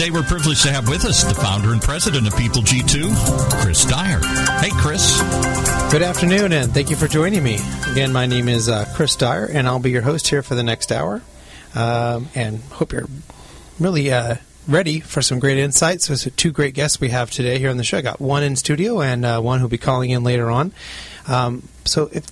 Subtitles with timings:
[0.00, 3.84] Today, we're privileged to have with us the founder and president of People G2, Chris
[3.84, 4.18] Dyer.
[4.58, 5.20] Hey, Chris.
[5.92, 7.58] Good afternoon, and thank you for joining me.
[7.92, 10.62] Again, my name is uh, Chris Dyer, and I'll be your host here for the
[10.62, 11.20] next hour.
[11.74, 13.10] Um, and hope you're
[13.78, 14.36] really uh,
[14.66, 16.06] ready for some great insights.
[16.06, 17.98] There's two great guests we have today here on the show.
[17.98, 20.72] I got one in studio and uh, one who'll be calling in later on.
[21.28, 22.24] Um, so if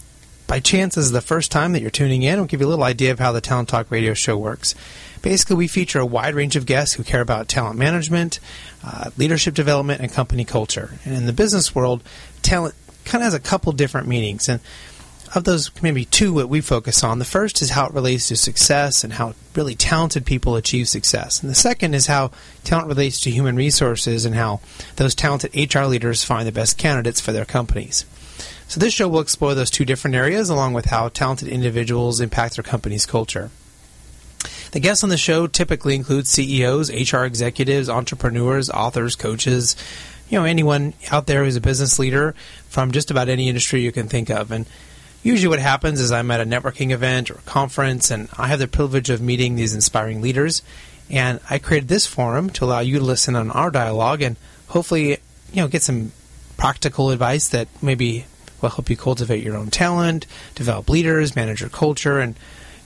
[0.46, 2.70] by chance this is the first time that you're tuning in, I'll give you a
[2.70, 4.74] little idea of how the Talent Talk radio show works.
[5.22, 8.40] Basically, we feature a wide range of guests who care about talent management,
[8.84, 10.90] uh, leadership development, and company culture.
[11.04, 12.02] And in the business world,
[12.42, 14.48] talent kind of has a couple different meanings.
[14.48, 14.60] And
[15.34, 17.18] of those, maybe two that we focus on.
[17.18, 21.42] The first is how it relates to success and how really talented people achieve success.
[21.42, 22.30] And the second is how
[22.64, 24.60] talent relates to human resources and how
[24.96, 28.04] those talented HR leaders find the best candidates for their companies.
[28.68, 32.56] So this show will explore those two different areas along with how talented individuals impact
[32.56, 33.50] their company's culture.
[34.70, 39.76] The guests on the show typically include CEOs, HR executives, entrepreneurs, authors, coaches,
[40.28, 42.34] you know, anyone out there who's a business leader
[42.68, 44.50] from just about any industry you can think of.
[44.50, 44.66] And
[45.22, 48.60] Usually, what happens is I'm at a networking event or a conference, and I have
[48.60, 50.62] the privilege of meeting these inspiring leaders.
[51.10, 54.36] And I created this forum to allow you to listen on our dialogue and
[54.68, 55.18] hopefully,
[55.52, 56.12] you know, get some
[56.56, 58.26] practical advice that maybe
[58.60, 62.34] will help you cultivate your own talent, develop leaders, manage your culture, and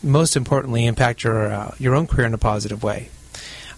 [0.03, 3.09] most importantly, impact your uh, your own career in a positive way.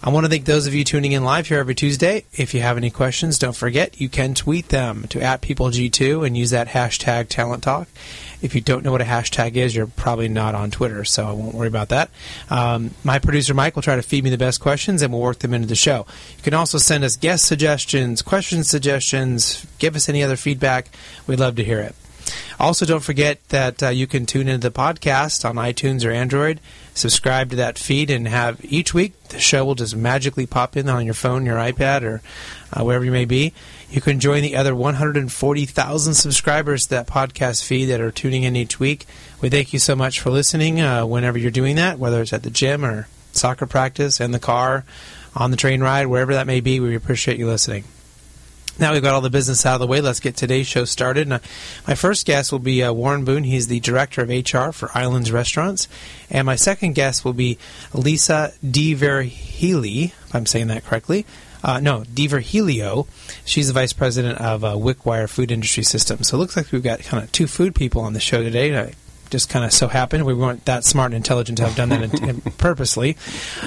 [0.05, 2.25] I want to thank those of you tuning in live here every Tuesday.
[2.31, 6.37] If you have any questions, don't forget you can tweet them to at peopleg2 and
[6.37, 7.87] use that hashtag talent talk.
[8.39, 11.31] If you don't know what a hashtag is, you're probably not on Twitter, so I
[11.31, 12.11] won't worry about that.
[12.51, 15.39] Um, my producer Mike will try to feed me the best questions, and we'll work
[15.39, 16.05] them into the show.
[16.37, 20.89] You can also send us guest suggestions, question suggestions, give us any other feedback.
[21.25, 21.95] We'd love to hear it.
[22.59, 26.59] Also, don't forget that uh, you can tune into the podcast on iTunes or Android.
[26.93, 30.87] Subscribe to that feed and have each week the show will just magically pop in
[30.87, 32.21] on your phone, your iPad, or
[32.73, 33.53] uh, wherever you may be.
[33.89, 38.55] You can join the other 140,000 subscribers to that podcast feed that are tuning in
[38.55, 39.05] each week.
[39.41, 42.43] We thank you so much for listening uh, whenever you're doing that, whether it's at
[42.43, 44.85] the gym or soccer practice, in the car,
[45.35, 46.79] on the train ride, wherever that may be.
[46.79, 47.83] We appreciate you listening.
[48.77, 50.01] Now we've got all the business out of the way.
[50.01, 51.29] Let's get today's show started.
[51.29, 51.39] Now,
[51.87, 53.45] my first guest will be uh, Warren Boone.
[53.45, 55.87] He's the director of HR for Islands Restaurants.
[56.29, 57.57] And my second guest will be
[57.93, 61.25] Lisa DeVerheely, if I'm saying that correctly.
[61.63, 63.07] Uh, no, DeVerhelio.
[63.45, 66.27] She's the vice president of uh, WyckWyre Food Industry Systems.
[66.27, 68.93] So it looks like we've got kind of two food people on the show today
[69.29, 70.25] just kind of so happened.
[70.25, 73.17] We weren't that smart and intelligent to have done that in, in purposely.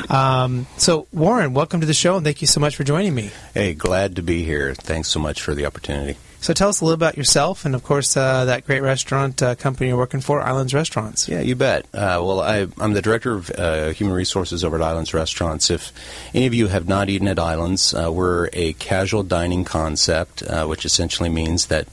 [0.09, 3.31] Um, so, Warren, welcome to the show, and thank you so much for joining me.
[3.55, 4.75] Hey, glad to be here.
[4.75, 6.19] Thanks so much for the opportunity.
[6.41, 9.57] So, tell us a little about yourself, and of course, uh, that great restaurant uh,
[9.57, 11.29] company you're working for, Islands Restaurants.
[11.29, 11.85] Yeah, you bet.
[11.87, 15.69] Uh, well, I, am the director of uh, human resources over at Islands Restaurants.
[15.69, 15.93] If
[16.35, 20.67] any of you have not eaten at Islands, uh, we're a casual dining concept, uh,
[20.67, 21.89] which essentially means that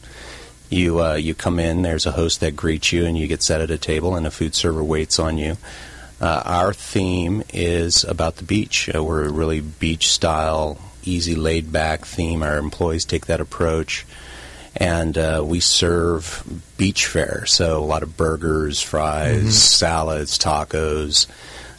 [0.76, 1.82] you uh, you come in.
[1.82, 4.32] There's a host that greets you, and you get set at a table, and a
[4.32, 5.58] food server waits on you.
[6.22, 8.90] Uh, our theme is about the beach.
[8.94, 12.44] Uh, we're a really beach style, easy, laid back theme.
[12.44, 14.06] Our employees take that approach,
[14.76, 16.44] and uh, we serve
[16.78, 17.46] beach fare.
[17.46, 19.50] So a lot of burgers, fries, mm-hmm.
[19.50, 21.28] salads, tacos,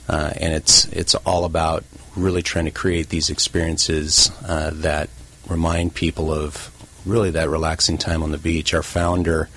[0.08, 1.84] uh, and it's it's all about
[2.16, 5.10] really trying to create these experiences uh, that
[5.48, 6.72] remind people of
[7.06, 8.74] really that relaxing time on the beach.
[8.74, 9.48] Our founder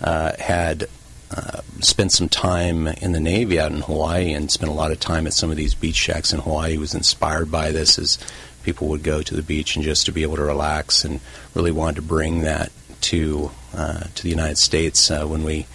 [0.00, 0.88] uh, had
[1.30, 4.98] uh, spent some time in the Navy out in Hawaii and spent a lot of
[4.98, 6.72] time at some of these beach shacks in Hawaii.
[6.72, 8.18] He was inspired by this as
[8.62, 11.20] people would go to the beach and just to be able to relax and
[11.54, 15.66] really wanted to bring that to uh, to the United States uh, when we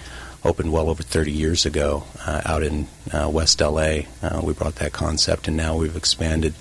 [0.44, 4.02] opened well over 30 years ago uh, out in uh, West LA.
[4.42, 6.54] we brought that concept and now we've expanded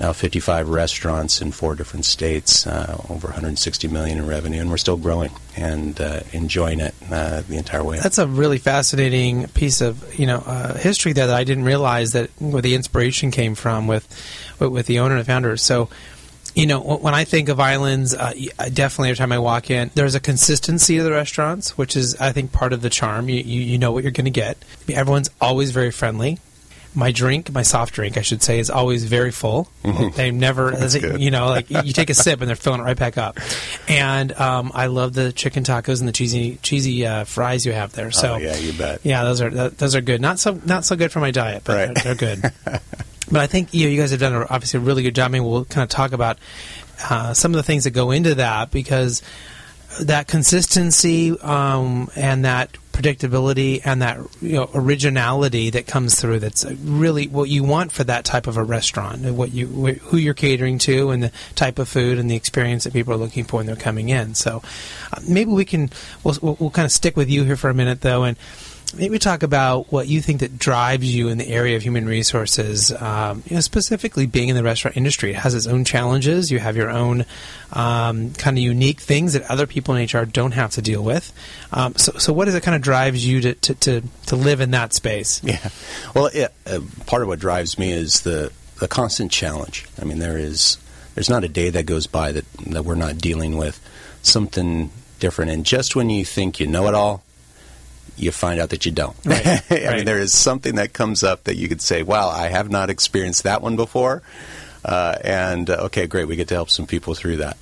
[0.00, 4.76] now 55 restaurants in four different states, uh, over 160 million in revenue, and we're
[4.76, 7.98] still growing and uh, enjoying it uh, the entire way.
[7.98, 12.12] That's a really fascinating piece of you know uh, history there that I didn't realize
[12.12, 14.06] that where the inspiration came from with
[14.58, 15.56] with the owner and the founder.
[15.56, 15.88] So.
[16.54, 18.32] You know, when I think of islands, uh,
[18.72, 22.32] definitely every time I walk in, there's a consistency of the restaurants, which is, I
[22.32, 23.28] think, part of the charm.
[23.28, 24.56] You, you, you know what you're going to get.
[24.88, 26.38] Everyone's always very friendly
[26.94, 29.68] my drink, my soft drink, I should say, is always very full.
[29.84, 30.14] Mhm.
[30.14, 30.72] They never,
[31.18, 33.38] you know, like you take a sip and they're filling it right back up.
[33.88, 37.92] And um, I love the chicken tacos and the cheesy cheesy uh, fries you have
[37.92, 38.10] there.
[38.10, 39.00] So oh, yeah, you bet.
[39.04, 40.20] yeah, those are th- those are good.
[40.20, 41.94] Not so not so good for my diet, but Right.
[42.04, 42.52] they're, they're good.
[43.30, 45.26] but I think you know, you guys have done a, obviously a really good job.
[45.26, 46.38] I mean, we'll kind of talk about
[47.10, 49.22] uh, some of the things that go into that because
[50.00, 56.64] that consistency um, and that predictability and that you know originality that comes through that's
[56.64, 60.78] really what you want for that type of a restaurant what you who you're catering
[60.78, 63.66] to and the type of food and the experience that people are looking for when
[63.66, 64.34] they're coming in.
[64.34, 64.62] So
[65.12, 65.90] uh, maybe we can
[66.24, 68.36] we'll, we'll, we'll kind of stick with you here for a minute though and
[68.94, 72.90] maybe talk about what you think that drives you in the area of human resources,
[72.92, 75.30] um, you know, specifically being in the restaurant industry.
[75.30, 76.50] It has its own challenges.
[76.50, 77.24] You have your own
[77.72, 81.32] um, kind of unique things that other people in HR don't have to deal with.
[81.72, 84.60] Um, so, so what is it kind of drives you to, to, to, to live
[84.60, 85.42] in that space?
[85.44, 85.68] Yeah.
[86.14, 89.86] Well, it, uh, part of what drives me is the, the constant challenge.
[90.00, 90.78] I mean, there is
[91.18, 93.80] there's not a day that goes by that, that we're not dealing with
[94.22, 95.50] something different.
[95.50, 97.24] And just when you think you know it all,
[98.18, 99.16] you find out that you don't.
[99.24, 99.96] Right, I right.
[99.96, 102.90] mean, there is something that comes up that you could say, "Wow, I have not
[102.90, 104.22] experienced that one before."
[104.84, 107.56] Uh, and uh, okay, great, we get to help some people through that.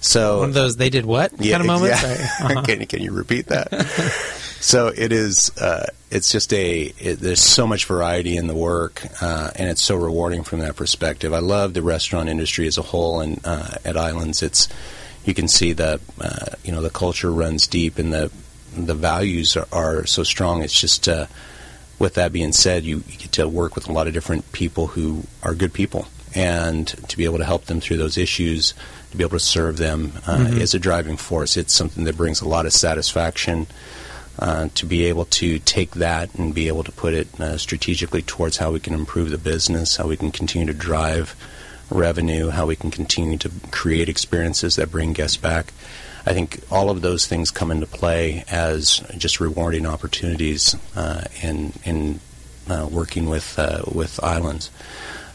[0.00, 2.02] So One of those they did what kind of moments?
[2.02, 2.28] yeah.
[2.40, 2.62] Uh-huh.
[2.62, 3.68] can, can you repeat that?
[4.60, 5.50] so it is.
[5.58, 6.82] Uh, it's just a.
[6.98, 10.76] It, there's so much variety in the work, uh, and it's so rewarding from that
[10.76, 11.32] perspective.
[11.34, 14.68] I love the restaurant industry as a whole, and uh, at Islands, it's
[15.24, 18.30] you can see the uh, you know the culture runs deep, and the
[18.76, 20.62] the values are, are so strong.
[20.62, 21.08] It's just.
[21.08, 21.26] Uh,
[22.00, 24.86] with that being said, you, you get to work with a lot of different people
[24.86, 28.72] who are good people, and to be able to help them through those issues,
[29.10, 30.60] to be able to serve them uh, Mhm.
[30.60, 31.56] is a driving force.
[31.56, 33.66] It's something that brings a lot of satisfaction.
[34.38, 38.22] Uh, to be able to take that and be able to put it uh, strategically
[38.22, 41.34] towards how we can improve the business, how we can continue to drive
[41.90, 45.72] revenue, how we can continue to create experiences that bring guests back.
[46.28, 51.72] I think all of those things come into play as just rewarding opportunities uh, in
[51.84, 52.20] in
[52.68, 54.70] uh, working with uh, with islands.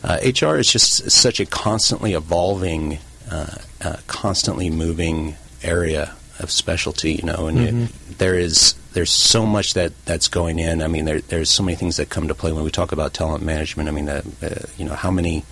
[0.03, 2.99] Uh, HR is just such a constantly evolving,
[3.31, 7.13] uh, uh, constantly moving area of specialty.
[7.13, 7.85] You know, and Mhm.
[7.85, 10.83] it, there is there's so much that that's going in.
[10.83, 13.13] I mean, there, there's so many things that come to play when we talk about
[13.15, 13.89] talent management.
[13.89, 15.43] I mean, uh, uh, you know, how many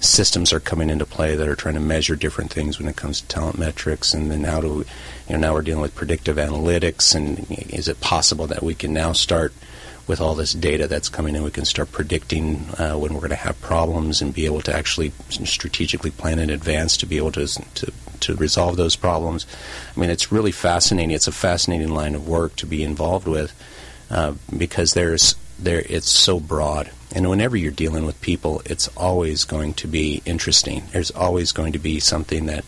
[0.00, 3.20] systems are coming into play that are trying to measure different things when it comes
[3.20, 4.84] to talent metrics, and then how do
[5.28, 8.92] you know, now we're dealing with predictive analytics, and is it possible that we can
[8.92, 9.52] now start
[10.06, 13.28] with all this data that's coming in, we can start predicting uh, when we're going
[13.28, 17.30] to have problems and be able to actually strategically plan in advance to be able
[17.30, 19.46] to, to to resolve those problems.
[19.96, 21.12] I mean, it's really fascinating.
[21.12, 23.52] It's a fascinating line of work to be involved with
[24.10, 26.90] uh, because there's there it's so broad.
[27.14, 30.84] And whenever you're dealing with people, it's always going to be interesting.
[30.92, 32.64] There's always going to be something that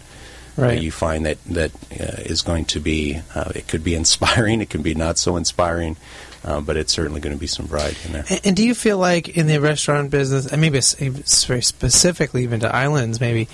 [0.58, 3.20] uh, you find that that uh, is going to be.
[3.34, 4.60] Uh, it could be inspiring.
[4.60, 5.96] It can be not so inspiring.
[6.42, 8.25] Uh, but it's certainly going to be some variety in there.
[8.31, 11.60] And, and do you feel like in the restaurant business, and maybe it's, it's very
[11.60, 13.46] specifically even to islands, maybe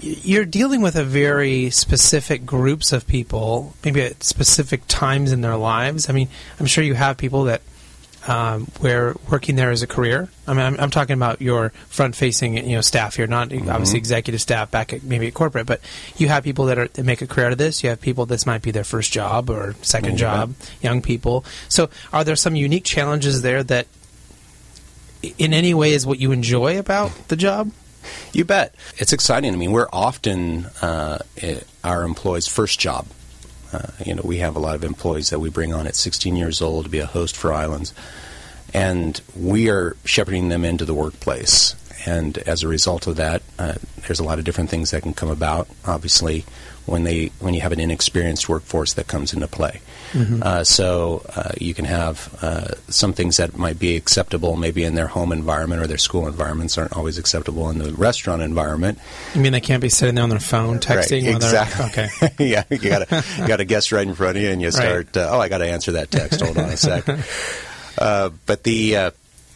[0.00, 5.56] you're dealing with a very specific groups of people, maybe at specific times in their
[5.56, 6.08] lives.
[6.08, 7.62] I mean, I'm sure you have people that
[8.28, 10.28] um, where working there is a career.
[10.46, 14.42] I mean, I'm, I'm talking about your front-facing, you know, staff here, not obviously executive
[14.42, 15.80] staff back at maybe at corporate, but
[16.18, 17.82] you have people that are that make a career out of this.
[17.82, 20.18] You have people this might be their first job or second Mhm.
[20.18, 21.46] job, young people.
[21.70, 23.86] So, are there some unique challenges there that,
[25.38, 27.72] in any way, is what you enjoy about the job?
[28.32, 28.74] You bet.
[28.98, 29.52] It's exciting.
[29.52, 31.18] I mean, we're often uh,
[31.84, 33.06] our employees' first job.
[33.72, 36.36] Uh, you know, we have a lot of employees that we bring on at 16
[36.36, 37.94] years old to be a host for Islands,
[38.74, 41.76] and we are shepherding them into the workplace.
[42.06, 43.74] And as a result of that, uh,
[44.06, 45.68] there's a lot of different things that can come about.
[45.84, 46.44] Obviously,
[46.86, 49.80] when they when you have an inexperienced workforce that comes into play.
[50.42, 54.94] Uh, so uh, you can have uh, some things that might be acceptable maybe in
[54.94, 58.98] their home environment or their school environments aren't always acceptable in the restaurant environment.
[59.34, 61.26] You mean they can't be sitting there on their phone texting?
[61.26, 61.84] Right, exactly.
[61.86, 62.34] Okay.
[62.50, 64.70] yeah, you got a you got a guest right in front of you, and you
[64.70, 65.16] start.
[65.16, 66.40] Uh, oh, I got to answer that text.
[66.40, 67.04] Hold on a sec.
[67.98, 69.10] Uh, but the uh,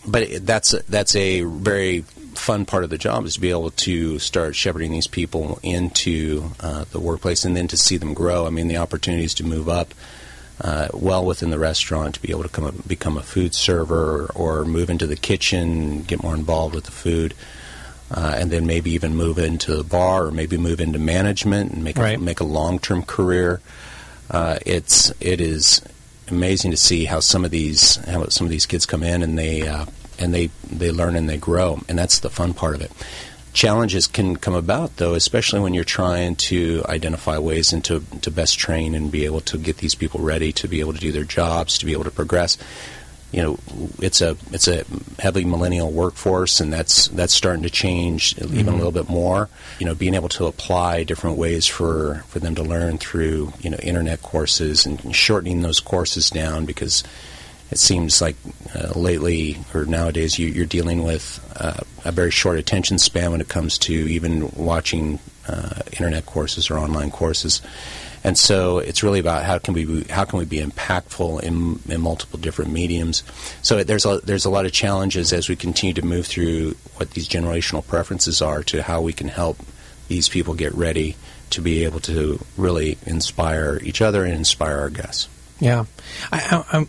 [0.06, 2.02] but that's that's a very
[2.34, 6.50] fun part of the job is to be able to start shepherding these people into
[6.60, 8.46] uh, the workplace and then to see them grow.
[8.46, 9.94] I mean, the opportunities to move up.
[10.60, 14.26] Uh, well within the restaurant to be able to come up, become a food server
[14.36, 17.34] or, or move into the kitchen, get more involved with the food,
[18.12, 21.82] uh, and then maybe even move into the bar or maybe move into management and
[21.82, 22.18] make Right.
[22.18, 23.60] a, make a long term career.
[24.30, 25.82] Uh, it's it is
[26.28, 29.36] amazing to see how some of these how some of these kids come in and
[29.36, 29.86] they uh,
[30.20, 32.92] and they they learn and they grow, and that's the fun part of it.
[33.54, 38.30] Challenges can come about though, especially when you're trying to identify ways and to, to
[38.30, 41.12] best train and be able to get these people ready to be able to do
[41.12, 42.58] their jobs, to be able to progress
[43.34, 43.58] you know,
[43.98, 44.84] it's a it's a
[45.18, 48.68] heavily millennial workforce, and that's that's starting to change even mm-hmm.
[48.68, 49.48] a little bit more.
[49.80, 53.70] You know, being able to apply different ways for for them to learn through you
[53.70, 57.02] know internet courses and shortening those courses down because
[57.74, 58.36] it seems like
[58.72, 63.40] uh, lately or nowadays you, are dealing with uh, a very short attention span when
[63.40, 67.60] it comes to even watching uh, internet courses or online courses.
[68.22, 72.00] And so it's really about how can we how can we be impactful in, in
[72.00, 73.24] multiple different mediums.
[73.62, 77.10] So there's a there's a lot of challenges as we continue to move through what
[77.10, 79.58] these generational preferences are to how we can help
[80.06, 81.16] these people get ready
[81.50, 85.28] to be able to really inspire each other and inspire our guests.
[85.58, 85.84] Yeah,
[86.32, 86.86] I, I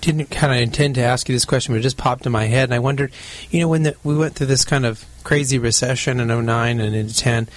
[0.00, 2.44] didn't kind of intend to ask you this question, but it just popped in my
[2.44, 3.12] head, and I wondered,
[3.50, 6.94] you know, when the, we went through this kind of crazy recession in 09 and
[6.94, 7.48] into 10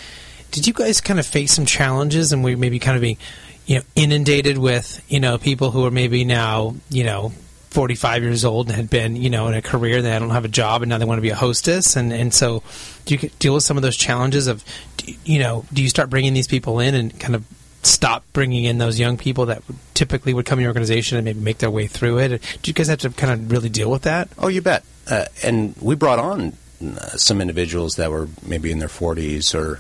[0.52, 3.18] did you guys kind of face some challenges and we maybe kind of being,
[3.66, 7.32] you know, inundated with, you know, people who are maybe now, you know,
[7.72, 10.46] 45 years old and had been, you know, in a career that I don't have
[10.46, 11.96] a job and now they want to be a hostess.
[11.96, 12.64] And, and so
[13.06, 14.64] do you deal with some of those challenges of,
[15.26, 17.44] you know, do you start bringing these people in and kind of
[17.88, 19.64] stop bringing in those young people that
[19.94, 22.42] typically would come in your organization and maybe make their way through it?
[22.62, 24.30] Do you guys have to kind of really deal with that?
[24.38, 24.84] Oh, you bet.
[25.10, 26.54] Uh, and we brought on
[26.84, 29.80] uh, some individuals that were maybe in their 40s or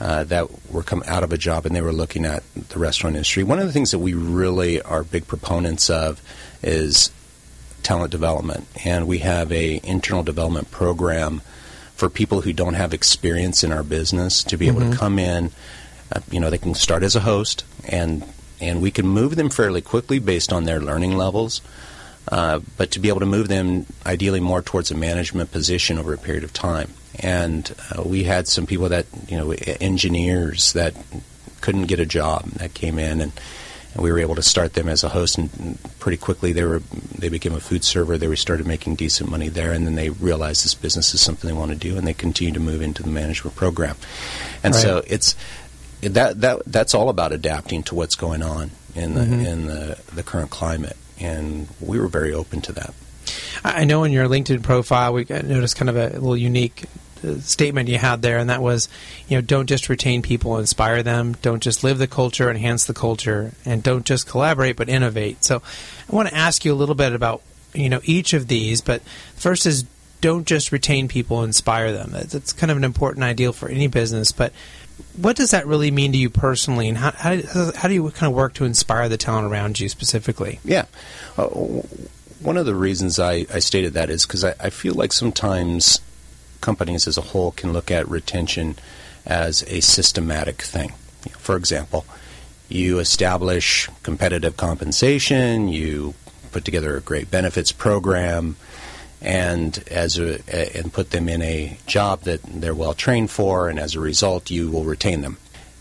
[0.00, 3.16] uh, that were come out of a job and they were looking at the restaurant
[3.16, 3.42] industry.
[3.42, 6.22] One of the things that we really are big proponents of
[6.62, 7.10] is
[7.82, 11.42] talent development, and we have a internal development program
[11.94, 14.76] for people who don't have experience in our business to be mm-hmm.
[14.76, 14.98] able to mm-hmm.
[14.98, 15.50] come in.
[16.10, 18.24] Uh, you know, they can start as a host, and
[18.60, 21.60] and we can move them fairly quickly based on their learning levels.
[22.30, 26.12] Uh, but to be able to move them ideally more towards a management position over
[26.12, 30.94] a period of time and uh, we had some people that you know engineers that
[31.60, 33.32] couldn't get a job that came in and,
[33.94, 36.80] and we were able to start them as a host and pretty quickly they were
[37.18, 40.64] they became a food server they started making decent money there and then they realized
[40.64, 43.10] this business is something they want to do and they continue to move into the
[43.10, 43.96] management program
[44.62, 44.82] and right.
[44.82, 45.34] so it's
[46.00, 49.44] that that that's all about adapting to what's going on in the mm-hmm.
[49.44, 52.94] in the the current climate and we were very open to that
[53.64, 56.86] I know in your LinkedIn profile, we noticed kind of a little unique
[57.40, 58.88] statement you had there, and that was,
[59.28, 61.34] you know, don't just retain people, inspire them.
[61.42, 65.44] Don't just live the culture, enhance the culture, and don't just collaborate, but innovate.
[65.44, 65.62] So,
[66.10, 67.42] I want to ask you a little bit about,
[67.74, 68.80] you know, each of these.
[68.80, 69.02] But
[69.34, 69.84] first is
[70.20, 72.10] don't just retain people, inspire them.
[72.12, 74.32] That's kind of an important ideal for any business.
[74.32, 74.52] But
[75.16, 77.38] what does that really mean to you personally, and how, how,
[77.74, 80.58] how do you kind of work to inspire the talent around you specifically?
[80.64, 80.86] Yeah.
[81.36, 81.46] Uh,
[82.40, 86.00] one of the reasons I, I stated that is because I, I feel like sometimes
[86.60, 88.76] companies as a whole can look at retention
[89.26, 90.92] as a systematic thing.
[91.38, 92.04] For example,
[92.68, 96.14] you establish competitive compensation, you
[96.52, 98.56] put together a great benefits program,
[99.20, 100.40] and as a,
[100.76, 104.50] and put them in a job that they're well trained for, and as a result,
[104.50, 105.38] you will retain them.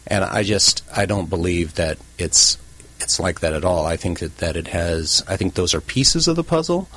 [0.08, 2.58] And I just I don't believe that it's
[3.00, 3.86] it's like that at all.
[3.86, 5.24] I think that, that it has.
[5.27, 6.89] I think those are pieces of the puzzle,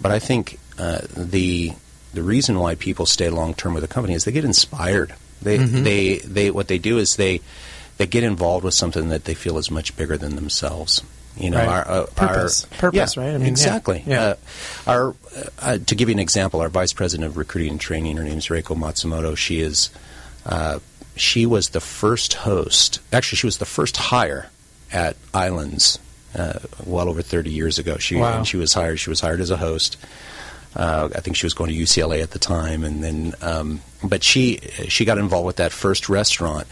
[0.00, 1.72] but I think uh, the
[2.14, 5.14] the reason why people stay long term with a company is they get inspired.
[5.40, 5.84] They mm-hmm.
[5.84, 7.40] they they what they do is they
[7.96, 11.02] they get involved with something that they feel is much bigger than themselves.
[11.38, 11.68] You know, right.
[11.68, 13.34] our, uh, purpose, our, purpose, yeah, right?
[13.34, 14.02] I mean, exactly.
[14.06, 14.22] Yeah.
[14.22, 14.34] Uh,
[14.86, 15.14] our
[15.60, 18.38] uh, to give you an example, our vice president of recruiting and training, her name
[18.38, 19.36] is Reiko Matsumoto.
[19.36, 19.90] She is
[20.46, 20.80] uh,
[21.16, 23.00] she was the first host.
[23.12, 24.50] Actually, she was the first hire
[24.92, 25.98] at Islands
[26.34, 27.96] uh, well over 30 years ago.
[27.98, 28.42] She wow.
[28.42, 29.00] she was hired.
[29.00, 29.96] She was hired as a host.
[30.76, 34.22] Uh, I think she was going to UCLA at the time, and then um, but
[34.22, 36.66] she she got involved with that first restaurant.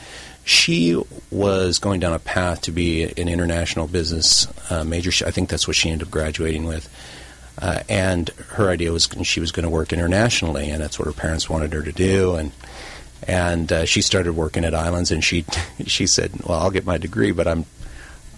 [0.47, 0.97] She
[1.31, 5.11] was going down a path to be an international business uh, major.
[5.27, 6.89] I think that's what she ended up graduating with.
[7.59, 11.13] Uh, and her idea was she was going to work internationally, and that's what her
[11.13, 12.37] parents wanted her to do.
[12.37, 12.53] And
[13.27, 15.45] and uh, she started working at Islands, and she
[15.87, 17.65] she said, "Well, I'll get my degree, but I'm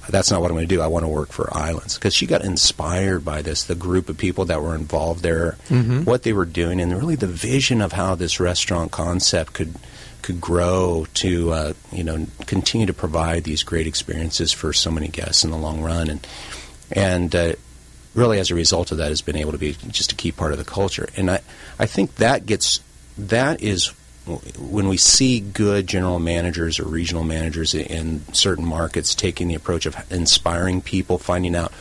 [0.08, 0.80] that's not what I'm going to do.
[0.80, 4.16] I want to work for Islands because she got inspired by this, the group of
[4.16, 6.04] people that were involved there, mm-hmm.
[6.04, 9.74] what they were doing, and really the vision of how this restaurant concept could
[10.22, 15.08] could grow to uh, you know continue to provide these great experiences for so many
[15.08, 16.26] guests in the long run, and
[16.90, 17.52] and uh,
[18.14, 20.52] really as a result of that has been able to be just a key part
[20.52, 21.08] of the culture.
[21.16, 21.40] And I
[21.78, 22.80] I think that gets
[23.16, 23.92] that is
[24.58, 29.87] when we see good general managers or regional managers in certain markets taking the approach
[29.87, 31.72] of inspiring people, finding out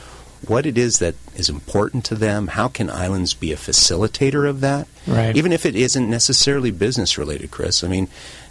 [0.46, 2.48] what it is that is important to them.
[2.48, 4.88] How can Islands be a facilitator of that?
[5.06, 5.36] Right.
[5.36, 7.84] Even if it isn't necessarily business related, Chris.
[7.84, 8.08] I mean,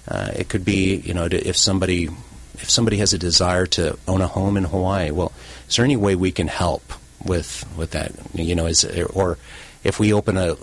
[0.08, 2.08] uh, it could be you know if somebody
[2.54, 5.10] if somebody has a desire to own a home in Hawaii.
[5.10, 5.32] Well,
[5.68, 6.92] is there any way we can help
[7.24, 8.12] with with that?
[8.34, 9.38] You know, is or
[9.84, 10.56] if we open a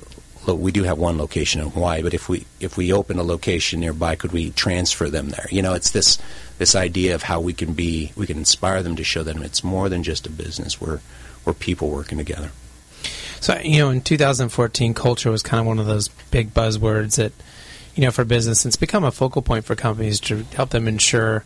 [0.48, 3.80] we do have one location in Hawaii, but if we if we open a location
[3.80, 5.48] nearby, could we transfer them there?
[5.50, 6.18] You know, it's this
[6.58, 9.64] this idea of how we can be we can inspire them to show them it's
[9.64, 10.80] more than just a business.
[10.80, 11.00] We're
[11.46, 12.52] we're people working together.
[13.40, 17.34] So you know, in 2014, culture was kind of one of those big buzzwords that
[17.96, 18.66] you know for business.
[18.66, 21.44] It's become a focal point for companies to help them ensure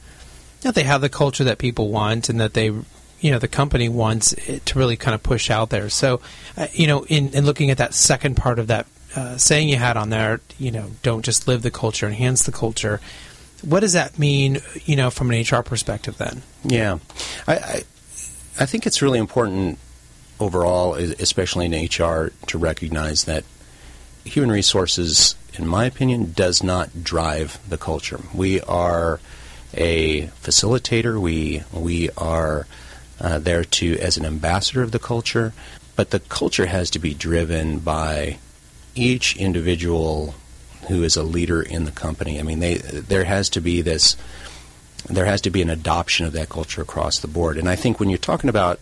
[0.62, 3.90] that they have the culture that people want and that they you know the company
[3.90, 4.36] wants
[4.66, 5.90] to really kind of push out there.
[5.90, 6.22] So,
[6.56, 8.86] uh, you know, in, in looking at that second part of that
[9.16, 12.52] uh, saying you had on there, you know, don't just live the culture, enhance the
[12.52, 13.00] culture.
[13.68, 16.18] What does that mean, you know, from an HR perspective?
[16.18, 17.00] Then, yeah,
[17.48, 17.84] I I,
[18.60, 19.78] I think it's really important
[20.40, 23.44] overall, especially in HR, to recognize that
[24.24, 28.22] human resources, in my opinion, does not drive the culture.
[28.34, 29.20] We are
[29.74, 31.20] a facilitator.
[31.20, 32.68] We we are
[33.20, 35.54] uh, there to as an ambassador of the culture,
[35.96, 38.38] but the culture has to be driven by
[38.96, 40.36] each individual
[40.88, 42.40] who is a leader in the company.
[42.40, 44.16] I mean, they there has to be this
[45.10, 47.58] there has to be an adoption of that culture across the board.
[47.58, 48.80] And I think when you're talking about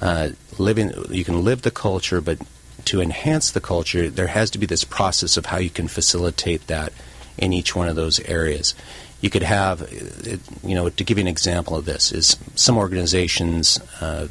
[0.00, 2.38] uh, living, you can live the culture, but
[2.86, 6.68] to enhance the culture, there has to be this process of how you can facilitate
[6.68, 6.92] that
[7.36, 8.74] in each one of those areas
[9.20, 9.90] you could have,
[10.62, 14.28] you know, to give you an example of this, is some organizations, uh,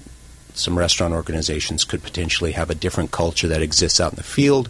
[0.53, 4.69] some restaurant organizations could potentially have a different culture that exists out in the field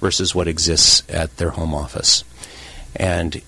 [0.00, 2.24] versus what exists at their home office.
[2.94, 3.40] And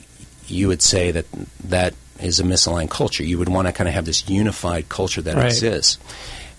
[0.46, 1.26] you would say that
[1.64, 3.22] that is a misaligned culture.
[3.22, 5.46] You would want to kind of have this unified culture that right.
[5.46, 5.98] exists.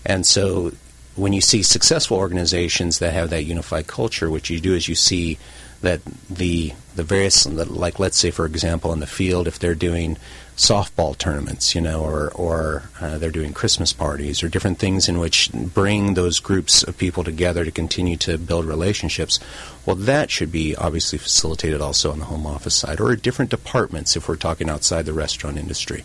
[0.05, 0.72] And so
[1.15, 4.96] when you see successful organizations that have that unified culture, what you do is you
[4.96, 5.38] see
[5.81, 10.18] that the the various like let's say for example in the field if they're doing
[10.59, 15.17] softball tournaments you know or or uh, they're doing Christmas parties or different things in
[15.17, 19.39] which bring those groups of people together to continue to build relationships.
[19.85, 24.17] Well that should be obviously facilitated also on the home office side or different departments
[24.17, 26.03] if we're talking outside the restaurant industry.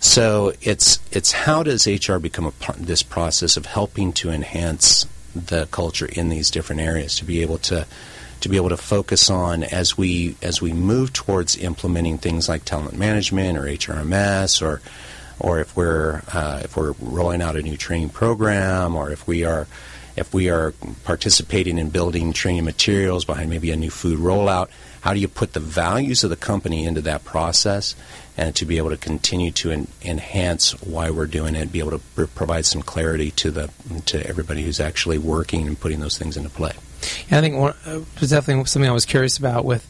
[0.00, 5.06] So it's it's how does HR become a part this process of helping to enhance
[5.34, 7.86] the culture in these different areas to be able to
[8.40, 12.64] to be able to focus on as we as we move towards implementing things like
[12.64, 14.80] talent management or HRMS or
[15.40, 19.44] or if we're uh, if we're rolling out a new training program or if we
[19.44, 19.66] are
[20.16, 20.72] if we are
[21.04, 24.68] participating in building training materials behind maybe a new food rollout,
[25.00, 27.94] how do you put the values of the company into that process
[28.36, 31.92] and to be able to continue to en- enhance why we're doing it, be able
[31.92, 33.70] to pr- provide some clarity to the
[34.06, 36.72] to everybody who's actually working and putting those things into play.
[37.30, 39.86] I think one, uh, was definitely something I was curious about with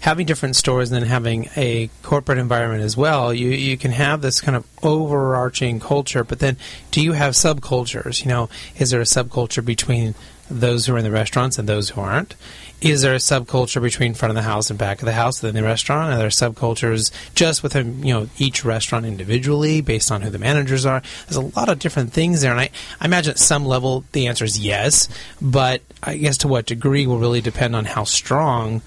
[0.00, 3.34] having different stores and then having a corporate environment as well.
[3.34, 6.56] You you can have this kind of overarching culture, but then
[6.90, 8.24] do you have subcultures?
[8.24, 10.14] You know, is there a subculture between
[10.50, 12.34] those who are in the restaurants and those who aren't?
[12.80, 15.60] Is there a subculture between front of the house and back of the house within
[15.60, 16.12] the restaurant?
[16.12, 20.86] Are there subcultures just within you know each restaurant individually based on who the managers
[20.86, 21.02] are?
[21.26, 24.28] There's a lot of different things there, and I, I imagine at some level the
[24.28, 25.08] answer is yes,
[25.42, 28.82] but I guess to what degree will really depend on how strong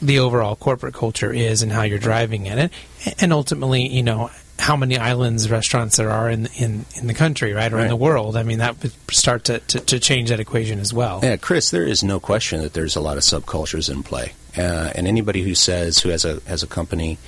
[0.00, 2.72] the overall corporate culture is and how you're driving in it,
[3.18, 7.52] and ultimately, you know, how many islands restaurants there are in in, in the country,
[7.52, 7.82] right, or right.
[7.82, 8.36] in the world.
[8.36, 11.20] I mean, that would start to, to, to, change that equation as well.
[11.22, 14.90] Yeah, Chris, there is no question that there's a lot of subcultures in play, uh,
[14.94, 17.18] and anybody who says who has a has a company,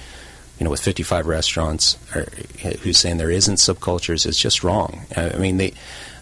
[0.58, 2.26] you know, with 55 restaurants, or,
[2.82, 5.02] who's saying there isn't subcultures is just wrong.
[5.16, 5.74] Uh, I mean, the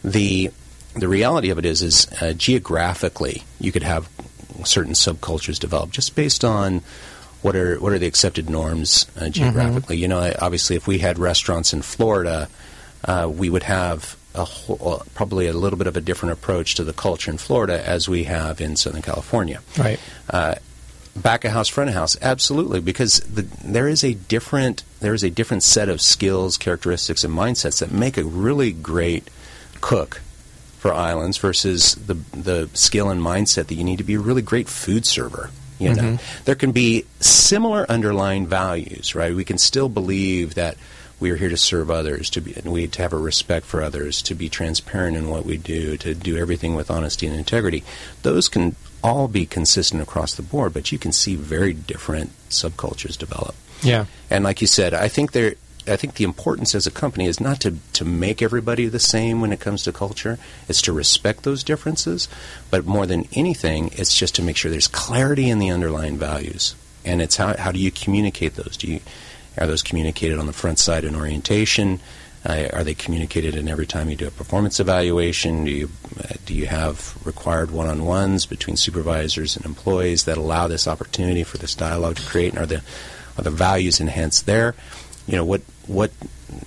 [0.03, 0.51] the
[0.95, 4.09] the reality of it is is uh, geographically you could have
[4.65, 6.81] certain subcultures develop just based on
[7.47, 9.97] what are what are the accepted norms uh, geographically?
[9.97, 10.03] Mm-hmm.
[10.03, 12.49] You know, obviously, if we had restaurants in Florida,
[13.05, 16.85] uh, we would have a whole, probably a little bit of a different approach to
[16.85, 19.63] the culture in Florida as we have in Southern California.
[19.79, 20.01] Right.
[20.29, 20.57] Uh,
[21.15, 25.23] back of house, front of house, absolutely, because the, there is a different there is
[25.23, 29.31] a different set of skills, characteristics, and mindsets that make a really great
[29.81, 30.21] cook
[30.79, 34.43] for islands versus the the skill and mindset that you need to be a really
[34.43, 35.51] great food server.
[35.79, 36.45] You know, mm-hmm.
[36.45, 39.35] there can be similar underlying values, right?
[39.35, 40.77] We can still believe that
[41.19, 43.83] we are here to serve others, to be, and we to have a respect for
[43.83, 47.85] others, to be transparent in what we do, to do everything with honesty and integrity.
[48.23, 53.17] Those can all be consistent across the board, but you can see very different subcultures
[53.17, 53.55] develop.
[53.83, 55.55] Yeah, and like you said, I think there
[55.89, 59.41] I think the importance as a company is not to, to make everybody the same
[59.41, 60.39] when it comes to culture.
[60.69, 62.29] It's to respect those differences.
[62.71, 66.75] But more than anything, it's just to make sure there's clarity in the underlying values.
[67.05, 68.77] And it's how, how do you communicate those?
[68.77, 69.01] Do you,
[69.57, 72.01] are those communicated on the front side in orientation?
[72.45, 75.65] Uh, are they communicated in every time you do a performance evaluation?
[75.65, 75.91] Do you
[76.23, 81.59] uh, do you have required one-on-ones between supervisors and employees that allow this opportunity for
[81.59, 82.53] this dialogue to create?
[82.53, 82.83] And are the
[83.37, 84.77] are the values enhanced there?
[85.27, 86.11] You know what what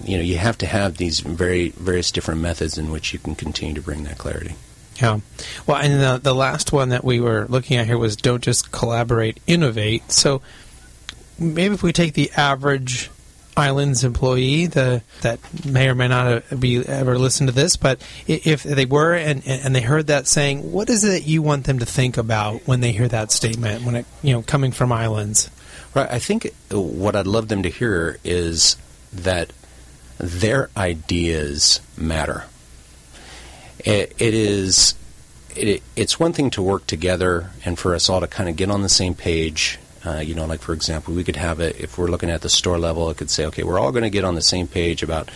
[0.04, 3.36] you know you have to have these very various different methods in which you can
[3.36, 4.56] continue to bring that clarity.
[5.02, 5.20] Yeah.
[5.66, 8.72] Well, and the, the last one that we were looking at here was don't just
[8.72, 10.12] collaborate, innovate.
[10.12, 10.42] So
[11.38, 13.10] maybe if we take the average
[13.56, 18.64] Islands employee the, that may or may not be ever listen to this, but if
[18.64, 21.80] they were and, and they heard that saying, what is it that you want them
[21.80, 25.50] to think about when they hear that statement when it you know coming from Islands?
[25.94, 26.10] Right.
[26.10, 28.78] I think what I'd love them to hear is
[29.12, 29.52] that
[30.17, 32.45] their ideas matter.
[33.80, 34.95] it, it is
[35.56, 38.69] it, it's one thing to work together and for us all to kind of get
[38.69, 41.98] on the same page uh, you know, like for example, we could have it if
[41.98, 43.10] we're looking at the store level.
[43.10, 45.30] It could say, okay, we're all going to get on the same page about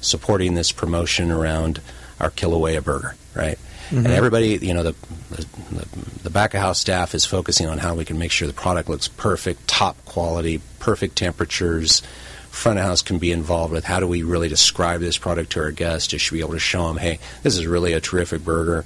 [0.00, 1.80] supporting this promotion around
[2.18, 3.58] our Kilauea burger, right?
[3.86, 3.98] Mm-hmm.
[3.98, 4.94] And everybody, you know, the,
[5.30, 5.88] the,
[6.24, 8.88] the back of house staff is focusing on how we can make sure the product
[8.88, 12.02] looks perfect, top quality, perfect temperatures.
[12.50, 15.60] Front of house can be involved with how do we really describe this product to
[15.60, 16.08] our guests?
[16.08, 18.84] Just should be able to show them, hey, this is really a terrific burger.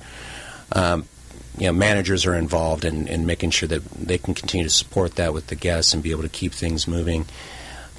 [0.72, 1.09] Um,
[1.59, 5.16] you know, managers are involved in, in making sure that they can continue to support
[5.16, 7.27] that with the guests and be able to keep things moving.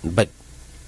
[0.04, 0.30] But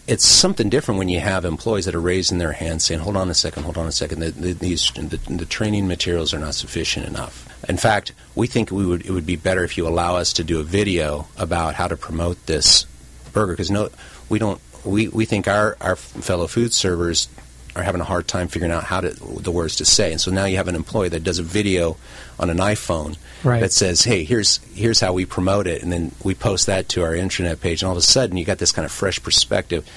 [0.05, 3.29] it's something different when you have employees that are raising their hands saying, hold on
[3.29, 6.55] a second, hold on a second, the, the, these, the, the training materials are not
[6.55, 7.43] sufficient enough.
[7.67, 10.43] In fact, we think we would, it would be better if you allow us to
[10.43, 12.85] do a video about how to promote this
[13.33, 13.89] burger because no,
[14.29, 14.61] we don't.
[14.87, 17.27] We, we think our, our fellow food servers
[17.77, 20.11] are having a hard time figuring out how to the words to say.
[20.11, 21.97] And so now you have an employee that does a video
[22.39, 23.59] on an iPhone right.
[23.59, 27.03] that says, "Hey, here's here's how we promote it," and then we post that to
[27.03, 29.87] our internet page, and all of a sudden you got this kind of fresh perspective,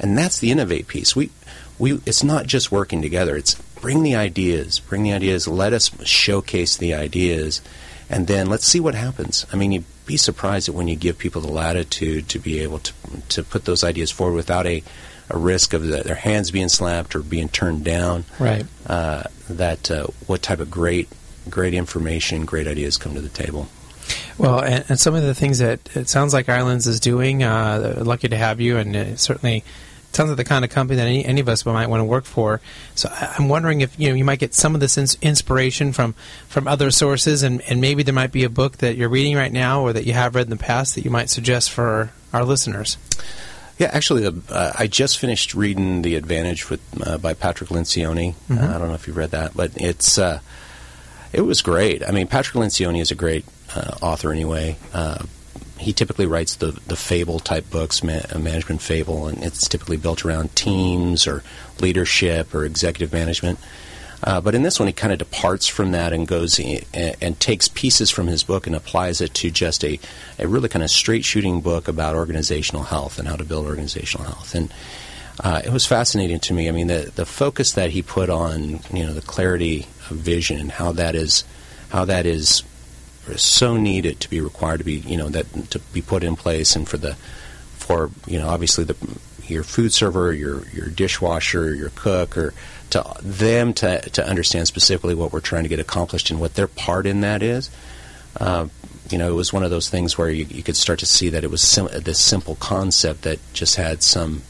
[0.00, 1.14] and that's the innovate piece.
[1.14, 1.30] We
[1.78, 5.90] we it's not just working together; it's bring the ideas, bring the ideas, let us
[6.04, 7.60] showcase the ideas,
[8.08, 9.46] and then let's see what happens.
[9.52, 12.78] I mean, you'd be surprised at when you give people the latitude to be able
[12.80, 12.92] to
[13.28, 14.82] to put those ideas forward without a
[15.30, 18.24] a risk of the, their hands being slapped or being turned down.
[18.38, 18.64] Right.
[18.86, 21.08] Uh, that uh, what type of great,
[21.50, 23.68] great information, great ideas come to the table.
[24.38, 27.42] Well, and, and some of the things that it sounds like Islands is doing.
[27.42, 29.64] Uh, lucky to have you, and it certainly
[30.12, 32.24] sounds like the kind of company that any, any of us might want to work
[32.24, 32.60] for.
[32.94, 36.14] So I'm wondering if you know you might get some of this ins- inspiration from
[36.48, 39.52] from other sources, and, and maybe there might be a book that you're reading right
[39.52, 42.44] now or that you have read in the past that you might suggest for our
[42.44, 42.96] listeners.
[43.78, 48.34] Yeah, actually, uh, I just finished reading The Advantage with uh, by Patrick Lencioni.
[48.48, 48.58] Mm-hmm.
[48.58, 50.40] Uh, I don't know if you've read that, but it's uh,
[51.32, 52.02] it was great.
[52.06, 54.76] I mean, Patrick Lencioni is a great uh, author anyway.
[55.78, 60.24] He typically writes the the fable type books, ma- management fable, and it's typically built
[60.24, 61.42] around teams or
[61.80, 63.58] leadership or executive management.
[64.22, 67.16] Uh, but in this one, he kind of departs from that and goes in, and,
[67.20, 70.00] and, takes pieces from his book and applies it to just a,
[70.38, 74.26] a really kind of straight shooting book about organizational health and how to build organizational
[74.26, 74.54] health.
[74.54, 74.72] And
[75.40, 76.68] uh, it was fascinating to me.
[76.68, 80.58] I mean, the the focus that he put on you know the clarity of vision
[80.58, 81.44] and how that is
[81.90, 82.62] how that is
[83.36, 86.76] so needed to be required to be you know that to be put in place
[86.76, 87.14] and for the
[87.74, 88.96] for you know obviously the
[89.50, 92.54] your food server, your your dishwasher, your cook, or
[92.90, 96.68] to them to to understand specifically what we're trying to get accomplished and what their
[96.68, 97.70] part in that is.
[98.38, 98.66] Uh,
[99.10, 101.28] you know, it was one of those things where you, you could start to see
[101.28, 104.42] that it was sim- this simple concept that just had some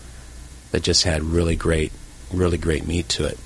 [0.71, 1.93] that just had really great,
[2.33, 3.39] really great meat to it.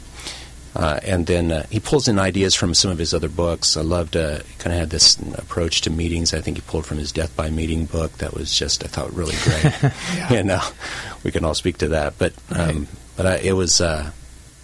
[0.74, 3.76] Uh, and then uh, he pulls in ideas from some of his other books.
[3.76, 6.32] I loved, uh, kind of had this approach to meetings.
[6.32, 8.12] I think he pulled from his Death by Meeting book.
[8.18, 9.64] That was just, I thought, really great.
[10.14, 10.32] yeah.
[10.32, 10.60] And uh,
[11.24, 12.14] we can all speak to that.
[12.18, 12.88] But um, right.
[13.16, 14.12] but I, it was uh,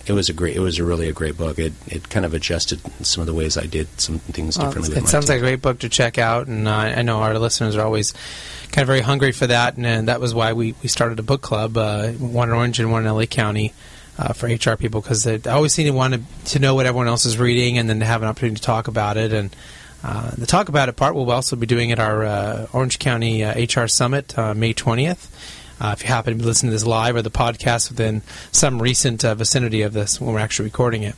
[0.07, 1.59] it was a great, it was a really a great book.
[1.59, 4.97] It it kind of adjusted some of the ways I did some things well, differently.
[4.99, 5.35] It sounds team.
[5.35, 8.15] like a great book to check out, and uh, I know our listeners are always
[8.71, 11.25] kind of very hungry for that, and, and that was why we, we started a
[11.25, 13.75] book club, one in Orange and one in LA County
[14.19, 17.27] uh, for HR people because they always seem to want to, know what everyone else
[17.27, 19.33] is reading and then to have an opportunity to talk about it.
[19.33, 19.55] And
[20.03, 23.43] uh, the talk about it part we'll also be doing at our uh, Orange County
[23.43, 25.29] HR uh, Summit uh, May 20th.
[25.81, 28.81] uh, if you happen to be listening to this live or the podcast within some
[28.81, 31.15] recent vicinity of this when we're actually recording it.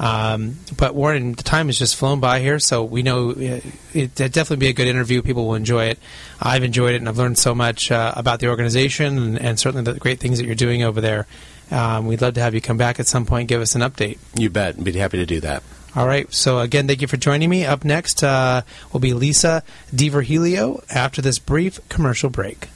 [0.00, 4.14] Um, but Warren, the time has just flown by here, so we know it, it
[4.16, 5.22] definitely be a good interview.
[5.22, 5.98] People will enjoy it.
[6.40, 10.00] I've enjoyed it, and I've learned so much about the organization and, and, certainly the
[10.00, 11.28] great things that you're doing over there.
[11.72, 13.80] Um, we'd love to have you come back at some point point give us an
[13.80, 14.18] update.
[14.34, 14.82] You bet.
[14.82, 15.62] Be happy to do that.
[15.96, 16.30] All right.
[16.32, 17.64] So again, thank you for joining me.
[17.64, 18.60] Up next uh,
[18.92, 19.62] will be Lisa
[19.94, 22.68] DiVirgilio after this brief commercial break.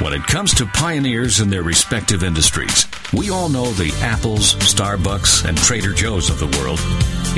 [0.00, 5.46] When it comes to pioneers in their respective industries, we all know the Apples, Starbucks,
[5.46, 6.80] and Trader Joe's of the world.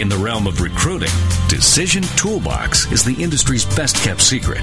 [0.00, 1.10] In the realm of recruiting,
[1.48, 4.62] Decision Toolbox is the industry's best kept secret.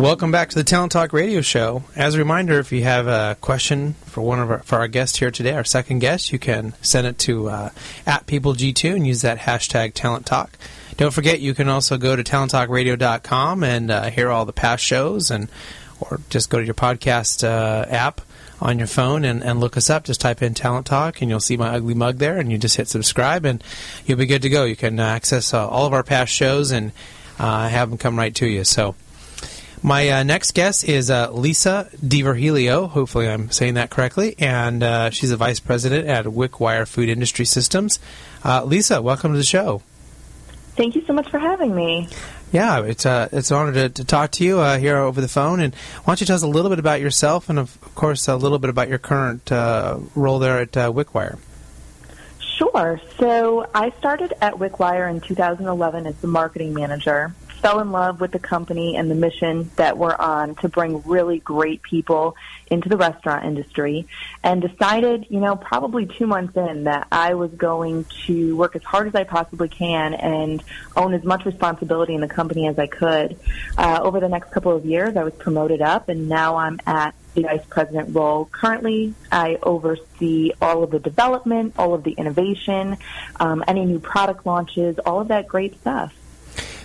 [0.00, 1.82] Welcome back to the Talent Talk Radio Show.
[1.94, 5.18] As a reminder, if you have a question for one of our, for our guests
[5.18, 7.70] here today, our second guest, you can send it to uh,
[8.06, 10.56] at PeopleG2 and use that hashtag Talent Talk.
[10.96, 15.30] Don't forget, you can also go to talenttalkradio.com and uh, hear all the past shows,
[15.30, 15.50] and
[16.00, 18.22] or just go to your podcast uh, app
[18.60, 20.04] on your phone and, and look us up.
[20.04, 22.76] Just type in Talent Talk, and you'll see my ugly mug there, and you just
[22.76, 23.62] hit subscribe, and
[24.06, 24.64] you'll be good to go.
[24.64, 26.92] You can access uh, all of our past shows and
[27.38, 28.64] uh, have them come right to you.
[28.64, 28.94] So.
[29.82, 32.90] My uh, next guest is uh, Lisa DiVirgilio.
[32.90, 34.34] Hopefully, I'm saying that correctly.
[34.38, 37.98] And uh, she's a vice president at WyckWyre Food Industry Systems.
[38.44, 39.80] Uh, Lisa, welcome to the show.
[40.76, 42.08] Thank you so much for having me.
[42.52, 45.28] Yeah, it's uh, it's an honor to, to talk to you uh, here over the
[45.28, 45.60] phone.
[45.60, 48.36] And why don't you tell us a little bit about yourself, and of course, a
[48.36, 51.38] little bit about your current uh, role there at uh, WyckWyre.
[52.40, 53.00] Sure.
[53.18, 58.32] So I started at WyckWyre in 2011 as the marketing manager fell in love with
[58.32, 62.36] the company and the mission that we're on to bring really great people
[62.70, 64.06] into the restaurant industry
[64.42, 68.82] and decided, you know, probably two months in that I was going to work as
[68.82, 70.62] hard as I possibly can and
[70.96, 73.38] own as much responsibility in the company as I could.
[73.76, 77.14] Uh, over the next couple of years, I was promoted up and now I'm at
[77.34, 78.46] the vice president role.
[78.46, 82.96] Currently, I oversee all of the development, all of the innovation,
[83.38, 86.14] um, any new product launches, all of that great stuff.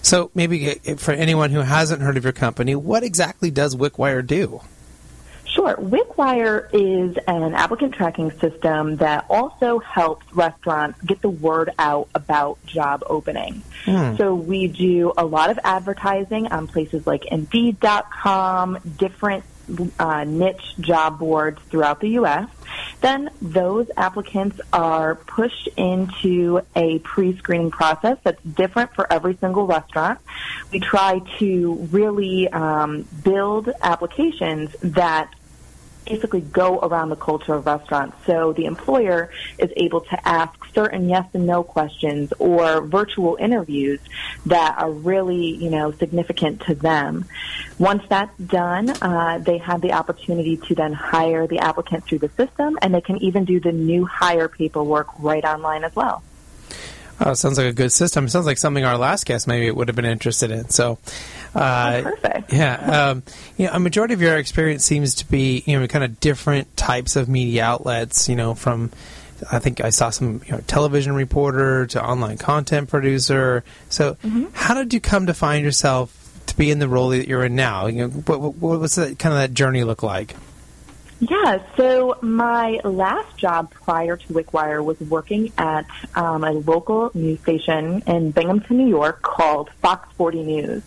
[0.06, 4.26] So, maybe uh, for anyone who hasn't heard of your company, what exactly does WyckWyre
[4.26, 4.62] do?
[5.46, 5.76] Sure.
[5.78, 12.64] WyckWyre is an applicant tracking system that also helps restaurants get the word out about
[12.68, 13.64] job opening.
[13.86, 14.16] Mm.
[14.20, 19.44] So we do a lot of advertising on places like Indeed.com, different
[20.00, 22.50] uh, niche job boards throughout the U.S.
[23.02, 30.20] Then those applicants are pushed into a pre-screening process that's different for every single restaurant.
[30.72, 35.32] We try to really um, build applications that
[36.06, 38.16] basically go around the culture of restaurants.
[38.26, 44.00] So the employer is able to ask certain yes and no questions or virtual interviews
[44.46, 47.26] that are really, you know, significant to them.
[47.80, 52.30] Once that's done, uh, they have the opportunity to then hire the applicant through the
[52.30, 56.24] system, and they can even do the new hire paperwork right online as well.
[57.20, 58.28] Oh, sounds like a good system.
[58.28, 60.70] Sounds like something our last guest maybe would have been interested in.
[60.70, 60.98] So,
[61.56, 62.54] uh, oh, perfect.
[62.54, 63.24] Yeah, um,
[63.58, 66.76] you know, a majority of your experience seems to be you know kind of different
[66.78, 68.28] types of media outlets.
[68.30, 68.92] You know, from
[69.52, 73.64] I think I saw some you know, television reporter to online content producer.
[73.90, 74.46] So, mm-hmm.
[74.54, 76.14] how did you come to find yourself
[76.48, 77.88] to be in the role that you're in now?
[77.88, 80.36] You know, what, what was that kind of that journey look like?
[81.20, 87.40] Yeah, so my last job prior to WyckWyre was working at um, a local news
[87.40, 90.84] station in Binghamton, New York called Fox 40 News.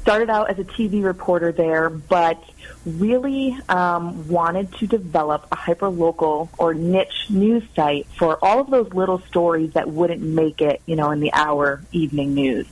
[0.00, 2.42] Started out as a TV reporter there, but
[2.86, 8.92] really um, wanted to develop a hyper-local or niche news site for all of those
[8.94, 12.66] little stories that wouldn't make it, you know, in the hour evening news.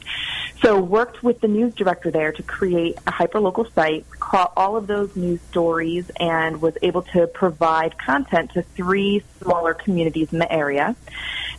[0.63, 4.87] So worked with the news director there to create a hyperlocal site, caught all of
[4.87, 10.53] those news stories, and was able to provide content to three smaller communities in the
[10.53, 10.97] area.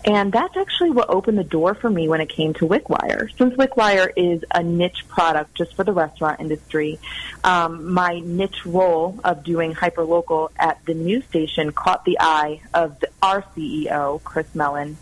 [0.05, 3.35] And that's actually what opened the door for me when it came to WyckWyre.
[3.37, 6.99] Since WyckWyre is a niche product just for the restaurant industry,
[7.43, 12.99] um, my niche role of doing hyperlocal at the news station caught the eye of
[12.99, 14.97] the, our CEO, Chris Mellon,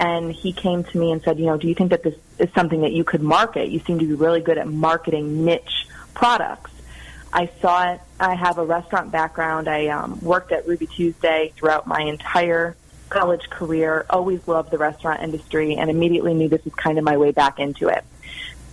[0.00, 2.48] and he came to me and said, you know, do you think that this is
[2.54, 3.68] something that you could market?
[3.68, 6.70] You seem to be really good at marketing niche products.
[7.32, 8.00] I saw it.
[8.20, 9.68] I have a restaurant background.
[9.68, 12.76] I um, worked at Ruby Tuesday throughout my entire
[13.08, 14.06] college career.
[14.08, 17.58] Always loved the restaurant industry, and immediately knew this was kind of my way back
[17.58, 18.04] into it.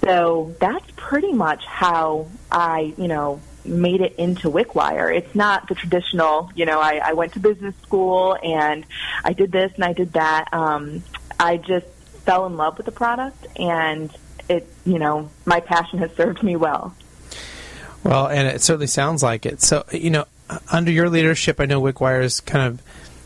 [0.04, 5.16] So that's pretty much how I, you know, made it into WyckWyre.
[5.16, 8.86] It's not the traditional, you know, I, I went to business school and
[9.24, 10.54] I did this and I did that.
[10.54, 11.04] Um,
[11.40, 11.88] I just
[12.26, 14.16] fell in love with the product and
[14.50, 16.96] it, you know, my passion has served me well.
[18.04, 19.62] Well, and it certainly sounds like it.
[19.62, 20.26] So, you know,
[20.72, 22.82] under your leadership, I know WyckWyre has kind of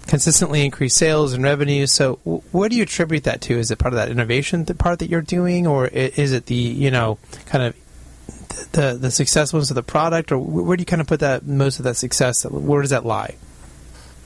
[0.08, 1.88] consistently increased sales and revenue.
[1.88, 2.16] So,
[2.52, 3.58] what do you attribute that to?
[3.58, 6.92] Is it part of that innovation part that you're doing, or is it the you
[6.92, 7.76] know kind of
[8.72, 11.80] the the successfulness of the product, or where do you kind of put that most
[11.80, 12.46] of that success?
[12.46, 13.36] Where does that lie?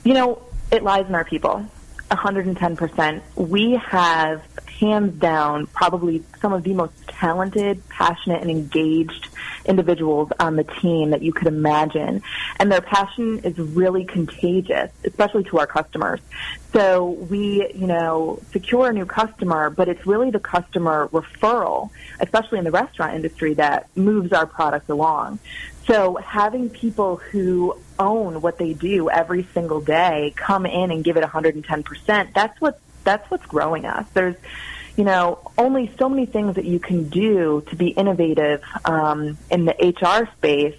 [0.04, 1.66] You know, it lies in our people.
[2.10, 3.22] 110%.
[3.36, 4.44] We have
[4.80, 9.28] hands down probably some of the most talented, passionate, and engaged
[9.66, 12.24] individuals on the team that you could imagine.
[12.60, 16.20] And their passion is really contagious, especially to our customers.
[16.74, 22.60] So we, you know, secure a new customer, but it's really the customer referral, especially
[22.60, 25.40] in the restaurant industry, that moves our product along.
[25.88, 31.18] So having people who own what they do every single day come in and give
[31.18, 34.06] it 110%, that's what that's what's growing us.
[34.14, 34.36] There's
[35.00, 39.64] you know, only so many things that you can do to be innovative um, in
[39.64, 40.76] the HR space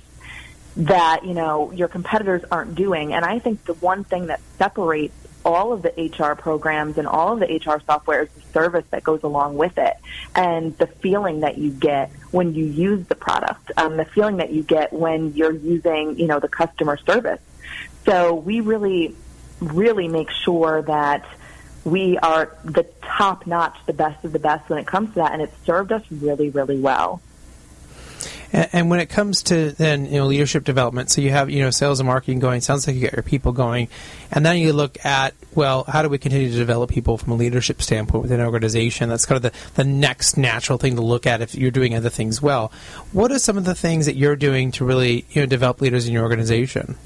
[0.77, 3.15] that, you know, your competitors aren't doing.
[3.15, 7.33] And I think the one thing that separates all of the HR programs and all
[7.33, 9.97] of the HR software is the service that goes along with it
[10.35, 14.53] and the feeling that you get when you use the product, um, the feeling that
[14.53, 17.41] you get when you're using, you know, the customer service.
[18.05, 19.15] So we really,
[19.61, 21.25] really make sure that
[21.85, 25.33] we are the top notch, the best of the best when it comes to that,
[25.33, 27.21] and it's served us really, really well.
[28.53, 31.63] And, and, when it comes to then you know leadership development, so you have you
[31.63, 32.61] know sales and marketing going.
[32.61, 33.89] Sounds like you got your people going,
[34.31, 37.37] and then you look at well, how do we continue to develop people from a
[37.37, 39.09] leadership standpoint within an organization?
[39.09, 42.11] That's kind of the the next natural thing to look at if you're doing other
[42.11, 42.73] things well.
[43.13, 46.07] What are some of the things that you're doing to really you know develop leaders
[46.07, 46.97] in your organization?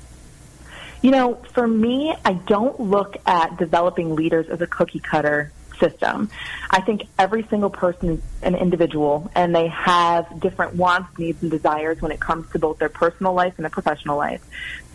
[1.03, 6.31] You know, for me, I don't look at developing leaders as a cookie cutter system.
[6.71, 11.51] I think every single person is an individual and they have different wants, needs, and
[11.51, 14.45] desires when it comes to both their personal life and their professional life.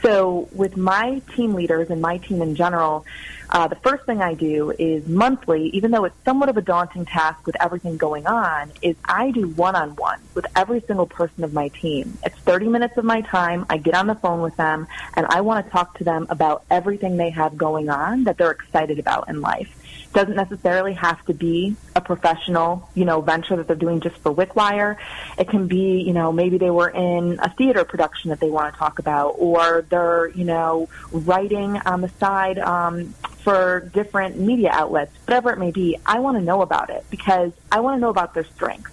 [0.01, 3.05] So with my team leaders and my team in general,
[3.49, 7.05] uh, the first thing I do is monthly, even though it's somewhat of a daunting
[7.05, 11.69] task with everything going on, is I do one-on-one with every single person of my
[11.69, 12.17] team.
[12.23, 13.65] It's 30 minutes of my time.
[13.69, 16.63] I get on the phone with them and I want to talk to them about
[16.69, 19.75] everything they have going on that they're excited about in life
[20.13, 24.33] doesn't necessarily have to be a professional, you know, venture that they're doing just for
[24.33, 24.97] WyckWyre.
[25.37, 28.73] It can be, you know, maybe they were in a theater production that they want
[28.73, 34.71] to talk about, or they're, you know, writing on the side um, for different media
[34.71, 35.97] outlets, whatever it may be.
[36.05, 38.91] I want to know about it because I want to know about their strengths.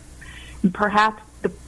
[0.73, 1.23] Perhaps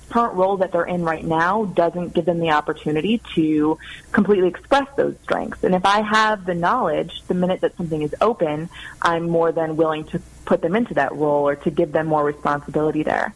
[0.08, 3.78] current role that they're in right now doesn't give them the opportunity to
[4.12, 5.64] completely express those strengths.
[5.64, 8.68] And if I have the knowledge, the minute that something is open,
[9.02, 12.24] I'm more than willing to put them into that role or to give them more
[12.24, 13.34] responsibility there.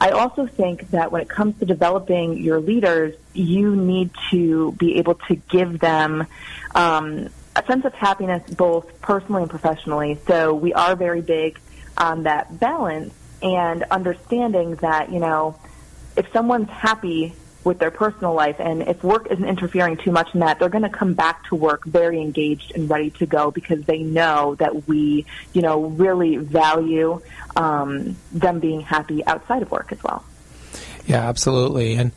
[0.00, 4.98] I also think that when it comes to developing your leaders, you need to be
[4.98, 6.26] able to give them
[6.74, 10.18] um, a sense of happiness both personally and professionally.
[10.26, 11.58] So we are very big
[11.96, 15.58] on that balance and understanding that, you know,
[16.18, 17.32] if someone's happy
[17.64, 20.82] with their personal life and if work isn't interfering too much in that, they're going
[20.82, 24.88] to come back to work very engaged and ready to go because they know that
[24.88, 27.20] we, you know, really value
[27.56, 30.24] um, them being happy outside of work as well.
[31.06, 31.94] Yeah, absolutely.
[31.94, 32.12] And,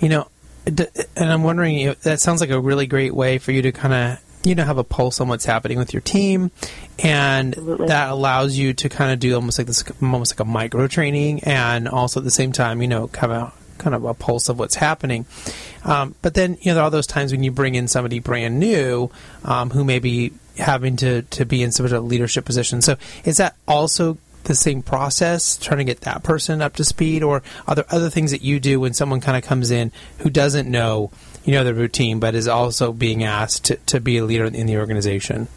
[0.00, 0.28] you know,
[0.66, 4.18] and I'm wondering, that sounds like a really great way for you to kind of
[4.44, 6.50] you know have a pulse on what's happening with your team
[6.98, 7.86] and Absolutely.
[7.88, 11.42] that allows you to kind of do almost like this almost like a micro training
[11.44, 14.58] and also at the same time you know kind of kind of a pulse of
[14.58, 15.24] what's happening
[15.84, 18.58] um, but then you know there are those times when you bring in somebody brand
[18.58, 19.10] new
[19.44, 22.96] um, who may be having to to be in some sort of leadership position so
[23.24, 27.42] is that also the same process trying to get that person up to speed or
[27.66, 30.70] are there other things that you do when someone kind of comes in who doesn't
[30.70, 31.10] know
[31.44, 34.66] you know the routine, but is also being asked to, to be a leader in
[34.66, 35.48] the organization?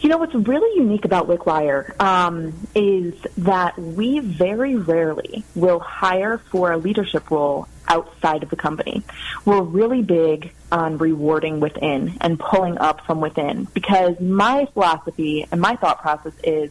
[0.00, 6.38] You know what's really unique about WyckWyre um, is that we very rarely will hire
[6.38, 9.04] for a leadership role outside of the company.
[9.44, 15.60] We're really big on rewarding within and pulling up from within because my philosophy and
[15.60, 16.70] my thought process is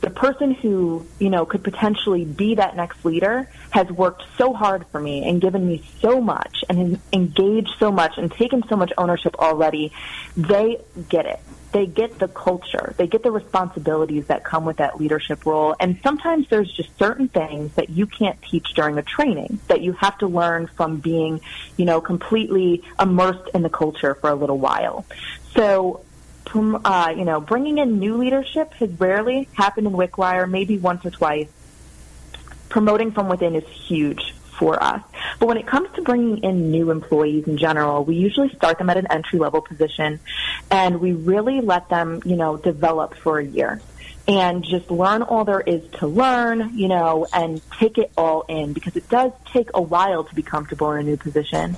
[0.00, 4.86] the person who, you know, could potentially be that next leader has worked so hard
[4.86, 8.76] for me and given me so much and has engaged so much and taken so
[8.76, 9.92] much ownership already.
[10.36, 11.40] They get it.
[11.72, 12.94] They get the culture.
[12.96, 15.76] They get the responsibilities that come with that leadership role.
[15.78, 19.92] And sometimes there's just certain things that you can't teach during a training that you
[19.92, 21.40] have to learn from being,
[21.76, 25.04] you know, completely immersed in the culture for a little while.
[25.54, 26.04] So
[26.54, 31.10] uh, you know, bringing in new leadership has rarely happened in WyckWyre, maybe once or
[31.10, 31.48] twice.
[32.68, 35.02] Promoting from within is huge for us.
[35.38, 38.90] But when it comes to bringing in new employees in general, we usually start them
[38.90, 40.20] at an entry level position
[40.70, 43.80] and we really let them, you know, develop for a year
[44.28, 48.72] and just learn all there is to learn, you know, and take it all in
[48.72, 51.76] because it does take a while to be comfortable in a new position.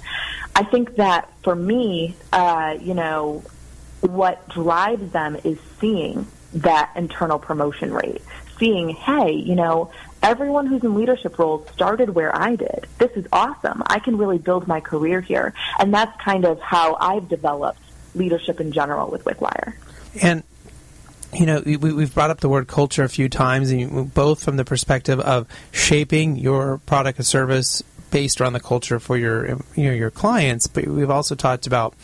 [0.54, 3.42] I think that for me, uh, you know,
[4.02, 8.22] what drives them is seeing that internal promotion rate.
[8.58, 9.90] Seeing, hey, you know,
[10.22, 12.86] everyone who's in leadership roles started where I did.
[12.98, 13.82] This is awesome.
[13.86, 15.54] I can really build my career here.
[15.78, 17.80] And that's kind of how I've developed
[18.14, 19.74] leadership in general with WyckWyre.
[20.20, 20.42] And
[21.32, 24.44] you know, we, have brought up the word culture a few times, and you, both
[24.44, 29.46] from the perspective of shaping your product or service based around the culture for your
[29.74, 31.94] you know your clients, but we've also talked about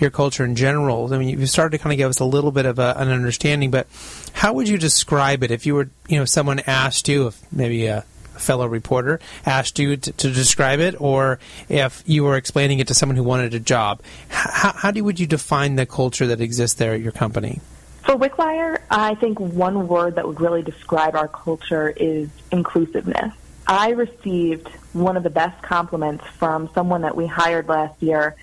[0.00, 1.12] your culture in general.
[1.12, 3.08] I mean, you've started to kind of give us a little bit of a, an
[3.08, 3.86] understanding, but
[4.32, 7.86] how would you describe it if you were, you know, someone asked you, if maybe
[7.86, 8.04] a
[8.40, 11.38] fellow reporter asked you to, to, describe it, or
[11.68, 14.02] if you were explaining it to someone who wanted a job.
[14.28, 17.60] How, how do, would you define the culture that exists there at your company?
[18.04, 23.34] For WyckWyre, I think one word that would really describe our culture is inclusiveness.
[23.66, 28.34] I received one of the best compliments from someone that we hired last year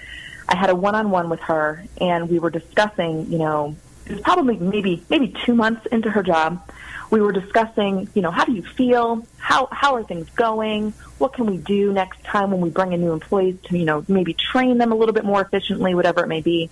[0.47, 3.75] I had a one-on-one with her, and we were discussing, you know,
[4.05, 6.61] it was probably maybe maybe two months into her job.
[7.09, 9.25] We were discussing, you know, how do you feel?
[9.37, 10.93] How how are things going?
[11.17, 14.05] What can we do next time when we bring in new employees to, you know,
[14.07, 16.69] maybe train them a little bit more efficiently, whatever it may be.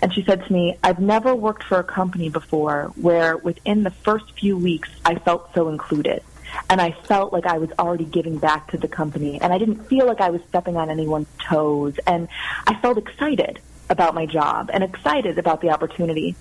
[0.00, 3.90] And she said to me, I've never worked for a company before where within the
[3.90, 6.22] first few weeks I felt so included
[6.68, 9.84] and I felt like I was already giving back to the company, and I didn't
[9.84, 12.28] feel like I was stepping on anyone's toes, and
[12.66, 16.36] I felt excited about my job and excited about the opportunity.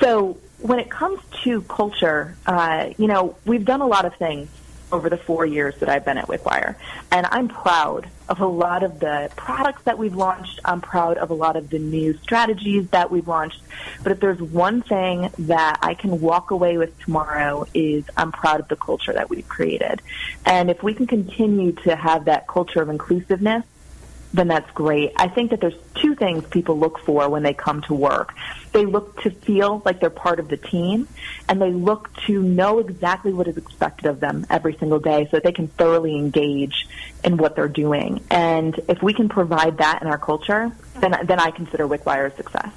[0.00, 4.48] So when it comes to culture, uh, you know, we've done a lot of things
[4.92, 6.74] over the four years that I've been at WyckWyre.
[7.10, 10.60] And I'm proud of a lot of the products that we've launched.
[10.64, 13.62] I'm proud of a lot of the new strategies that we've launched.
[14.02, 18.60] But if there's one thing that I can walk away with tomorrow is I'm proud
[18.60, 20.02] of the culture that we've created.
[20.44, 23.64] And if we can continue to have that culture of inclusiveness,
[24.32, 25.12] then that's great.
[25.16, 28.34] I think that there's two things people look for when they come to work.
[28.72, 31.08] They look to feel like they're part of the team,
[31.48, 35.38] and they look to know exactly what is expected of them every single day so
[35.38, 36.86] that they can thoroughly engage
[37.24, 38.22] in what they're doing.
[38.30, 40.70] And if we can provide that in our culture,
[41.00, 42.72] then, then I consider WyckWyre a success.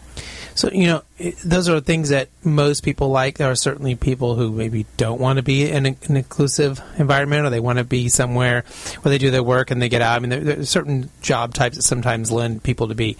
[0.55, 1.03] So you know,
[1.45, 3.37] those are things that most people like.
[3.37, 7.49] There are certainly people who maybe don't want to be in an inclusive environment, or
[7.49, 8.63] they want to be somewhere
[9.01, 10.15] where they do their work and they get out.
[10.15, 13.17] I mean, there, there are certain job types that sometimes lend people to be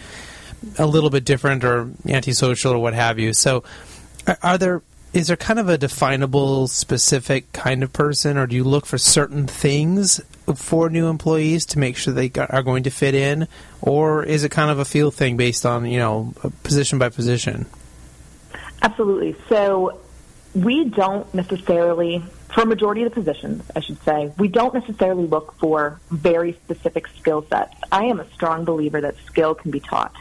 [0.77, 3.33] a little bit different or antisocial or what have you.
[3.33, 3.63] So,
[4.27, 4.81] are, are there
[5.13, 8.97] is there kind of a definable specific kind of person or do you look for
[8.97, 10.21] certain things
[10.55, 13.47] for new employees to make sure they are going to fit in?
[13.81, 17.09] Or is it kind of a feel thing based on you know uh, position by
[17.09, 17.65] position?
[18.81, 19.35] Absolutely.
[19.47, 19.99] So
[20.53, 25.25] we don't necessarily for a majority of the positions i should say we don't necessarily
[25.25, 27.73] look for very specific skill sets.
[27.91, 30.13] I am a strong believer that skill can be taught.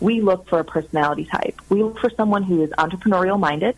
[0.00, 1.60] We look for a personality type.
[1.68, 3.76] We look for someone who is entrepreneurial minded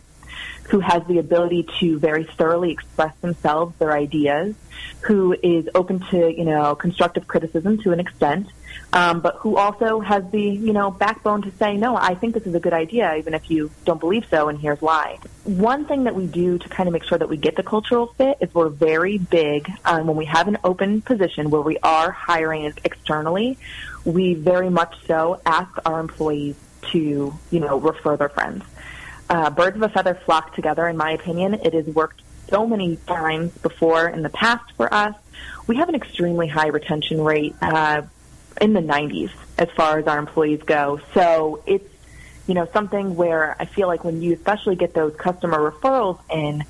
[0.71, 4.55] who has the ability to very thoroughly express themselves, their ideas,
[5.01, 8.47] who is open to, you know, constructive criticism to an extent,
[8.93, 12.47] um, but who also has the, you know, backbone to say, no, I think this
[12.47, 15.19] is a good idea, even if you don't believe so, and here's why.
[15.43, 18.07] One thing that we do to kind of make sure that we get the cultural
[18.07, 22.11] fit is we're very big um, when we have an open position where we are
[22.11, 23.57] hiring externally,
[24.05, 26.55] we very much so ask our employees
[26.93, 28.63] to, you know, refer their friends.
[29.31, 31.53] Uh, birds of a feather flock together, in my opinion.
[31.53, 35.15] It has worked so many times before in the past for us.
[35.67, 38.01] We have an extremely high retention rate uh,
[38.59, 40.99] in the 90s as far as our employees go.
[41.13, 41.87] So it's
[42.45, 46.65] you know something where I feel like when you especially get those customer referrals in,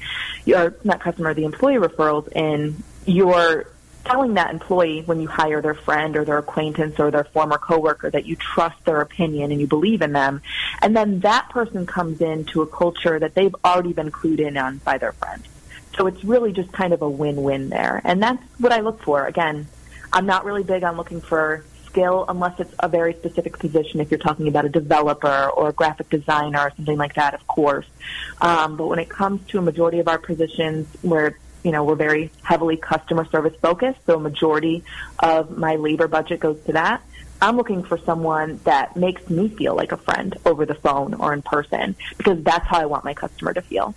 [0.53, 3.70] or not customer, the employee referrals in, you're
[4.03, 8.09] telling that employee when you hire their friend or their acquaintance or their former coworker
[8.09, 10.41] that you trust their opinion and you believe in them.
[10.81, 14.77] And then that person comes into a culture that they've already been clued in on
[14.79, 15.43] by their friend.
[15.97, 18.01] So it's really just kind of a win-win there.
[18.03, 19.25] And that's what I look for.
[19.25, 19.67] Again,
[20.13, 23.99] I'm not really big on looking for skill unless it's a very specific position.
[23.99, 27.45] If you're talking about a developer or a graphic designer or something like that, of
[27.47, 27.85] course.
[28.39, 31.95] Um, but when it comes to a majority of our positions where you know, we're
[31.95, 34.83] very heavily customer service focused, so a majority
[35.19, 37.01] of my labor budget goes to that.
[37.41, 41.33] I'm looking for someone that makes me feel like a friend over the phone or
[41.33, 43.95] in person because that's how I want my customer to feel.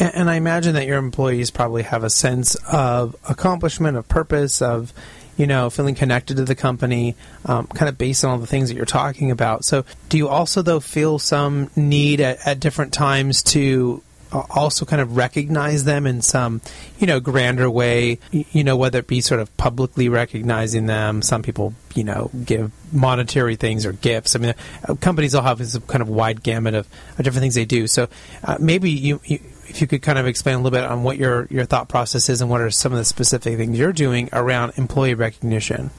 [0.00, 4.62] And, and I imagine that your employees probably have a sense of accomplishment, of purpose,
[4.62, 4.92] of
[5.36, 8.68] you know, feeling connected to the company, um, kind of based on all the things
[8.68, 9.64] that you're talking about.
[9.64, 14.02] So, do you also, though, feel some need at, at different times to
[14.50, 16.60] also kind of recognize them in some,
[16.98, 21.22] you know, grander way, you know, whether it be sort of publicly recognizing them.
[21.22, 24.34] Some people, you know, give monetary things or gifts.
[24.34, 24.54] I mean,
[24.88, 27.86] uh, companies all have this kind of wide gamut of, of different things they do.
[27.86, 28.08] So
[28.42, 31.16] uh, maybe you, you, if you could kind of explain a little bit on what
[31.16, 34.28] your, your thought process is and what are some of the specific things you're doing
[34.32, 35.90] around employee recognition.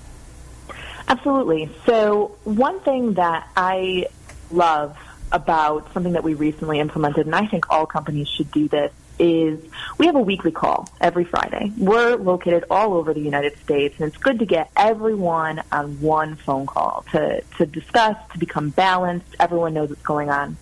[1.07, 1.69] Absolutely.
[1.85, 4.07] So one thing that I
[4.51, 4.97] love
[5.31, 9.59] about something that we recently implemented, and I think all companies should do this, is
[9.97, 11.71] we have a weekly call every Friday.
[11.77, 16.35] We're located all over the United States, and it's good to get everyone on one
[16.35, 19.35] phone call to, to discuss, to become balanced.
[19.39, 20.57] Everyone knows what's going on.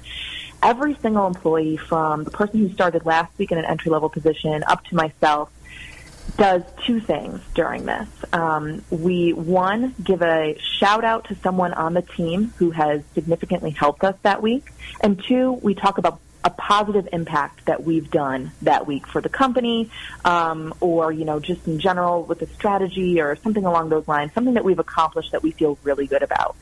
[0.61, 4.64] Every single employee, from the person who started last week in an entry level position
[4.68, 5.49] up to myself,
[6.38, 8.08] does two things during this.
[8.32, 13.72] Um, we, one, give a shout out to someone on the team who has significantly
[13.72, 14.72] helped us that week.
[15.02, 19.30] And two, we talk about a positive impact that we've done that week for the
[19.30, 19.90] company,
[20.26, 24.34] um, or you know, just in general with a strategy or something along those lines,
[24.34, 26.56] something that we've accomplished that we feel really good about.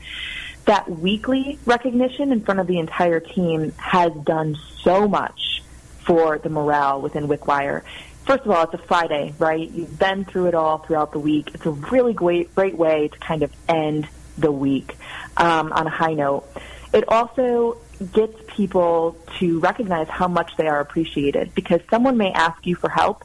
[0.66, 5.62] That weekly recognition in front of the entire team has done so much
[6.04, 7.82] for the morale within WyckWyre
[8.24, 9.70] first of all, it's a Friday, right?
[9.70, 11.50] You've been through it all throughout the week.
[11.54, 14.08] It's a really great, great way to kind of end
[14.38, 14.96] the week
[15.36, 16.48] um, on a high note.
[16.92, 17.78] It also
[18.12, 22.88] gets people to recognize how much they are appreciated because someone may ask you for
[22.88, 23.24] help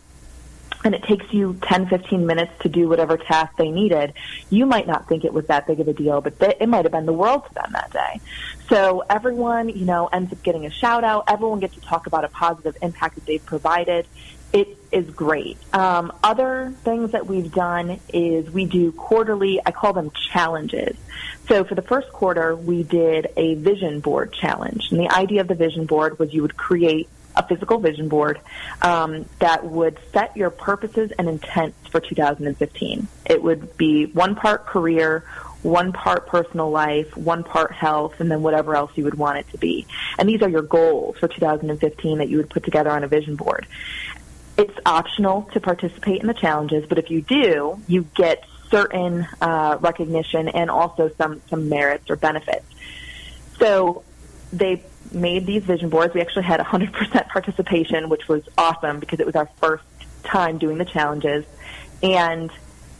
[0.84, 4.14] and it takes you 10, 15 minutes to do whatever task they needed,
[4.50, 6.86] you might not think it was that big of a deal, but th- it might
[6.86, 8.22] have been the world to them that day.
[8.70, 11.26] So everyone, you know, ends up getting a shout out.
[11.28, 14.08] Everyone gets to talk about a positive impact that they've provided
[14.54, 15.58] it is great.
[15.74, 20.98] Um, other things that we've done is we do quarterly, I call them challenges.
[21.48, 24.88] So for the first quarter, we did a vision board challenge.
[24.92, 28.40] And the idea of the vision board was you would create a physical vision board
[28.82, 33.08] um, that would set your purposes and intents for 2015.
[33.26, 35.24] It would be one part career,
[35.62, 39.50] one part personal life, one part health, and then whatever else you would want it
[39.52, 39.86] to be.
[40.18, 43.36] And these are your goals for 2015 that you would put together on a vision
[43.36, 43.68] board.
[44.58, 49.78] It's optional to participate in the challenges, but if you do, you get certain uh,
[49.80, 52.66] recognition and also some, some merits or benefits.
[53.60, 54.04] So
[54.52, 56.14] they made these vision boards.
[56.14, 59.84] We actually had 100% participation, which was awesome because it was our first
[60.24, 61.46] time doing the challenges.
[62.04, 62.52] And,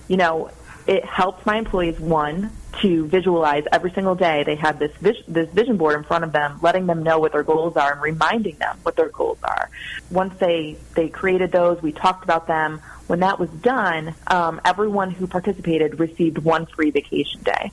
[0.08, 0.52] you know,
[0.86, 2.52] it helped my employees, one,
[2.82, 4.44] to visualize every single day.
[4.44, 7.32] They had this vis- this vision board in front of them, letting them know what
[7.32, 9.70] their goals are and reminding them what their goals are.
[10.12, 12.82] Once they they created those, we talked about them.
[13.08, 17.72] When that was done, um, everyone who participated received one free vacation day.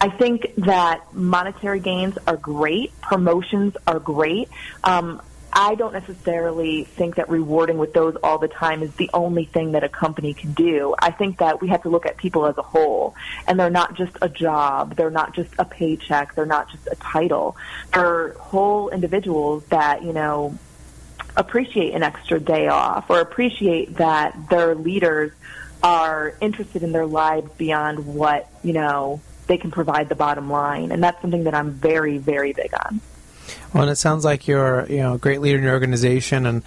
[0.00, 4.48] I think that monetary gains are great, promotions are great.
[4.82, 5.20] Um,
[5.52, 9.72] I don't necessarily think that rewarding with those all the time is the only thing
[9.72, 10.94] that a company can do.
[10.98, 13.14] I think that we have to look at people as a whole,
[13.46, 16.96] and they're not just a job, they're not just a paycheck, they're not just a
[16.96, 17.56] title.
[17.92, 20.58] They're whole individuals that, you know,
[21.36, 25.32] appreciate an extra day off or appreciate that their leaders
[25.82, 30.92] are interested in their lives beyond what, you know, they can provide the bottom line.
[30.92, 33.00] And that's something that I'm very, very big on.
[33.72, 36.62] Well, and it sounds like you're, you know, a great leader in your organization, and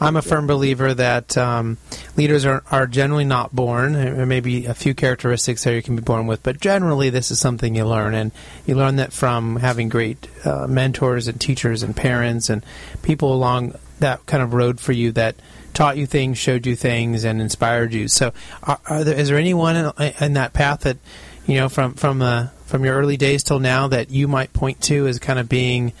[0.00, 1.76] I'm a firm believer that um,
[2.16, 3.94] leaders are, are generally not born.
[3.94, 7.30] There may be a few characteristics that you can be born with, but generally this
[7.30, 8.30] is something you learn, and
[8.66, 12.64] you learn that from having great uh, mentors and teachers and parents and
[13.02, 15.34] people along that kind of road for you that
[15.74, 18.08] taught you things, showed you things, and inspired you.
[18.08, 18.32] So,
[18.62, 20.98] are, are there, is there anyone in, in that path that
[21.46, 24.80] you know from from uh, from your early days till now that you might point
[24.82, 25.92] to as kind of being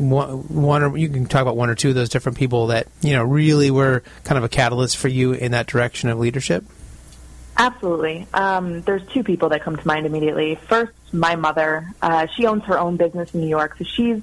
[0.00, 3.12] one, or you can talk about one or two of those different people that you
[3.12, 6.64] know really were kind of a catalyst for you in that direction of leadership?
[7.56, 8.26] Absolutely.
[8.32, 10.54] Um, there's two people that come to mind immediately.
[10.54, 11.86] First, my mother.
[12.00, 14.22] Uh, she owns her own business in New York, so she's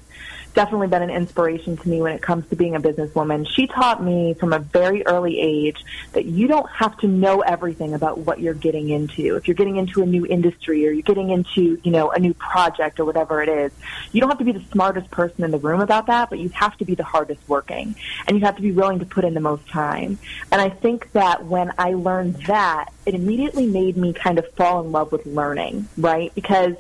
[0.53, 3.47] definitely been an inspiration to me when it comes to being a businesswoman.
[3.47, 5.83] She taught me from a very early age
[6.13, 9.35] that you don't have to know everything about what you're getting into.
[9.35, 12.33] If you're getting into a new industry or you're getting into, you know, a new
[12.33, 13.71] project or whatever it is,
[14.11, 16.49] you don't have to be the smartest person in the room about that, but you
[16.49, 17.95] have to be the hardest working
[18.27, 20.19] and you have to be willing to put in the most time.
[20.51, 24.81] And I think that when I learned that, it immediately made me kind of fall
[24.81, 26.33] in love with learning, right?
[26.35, 26.75] Because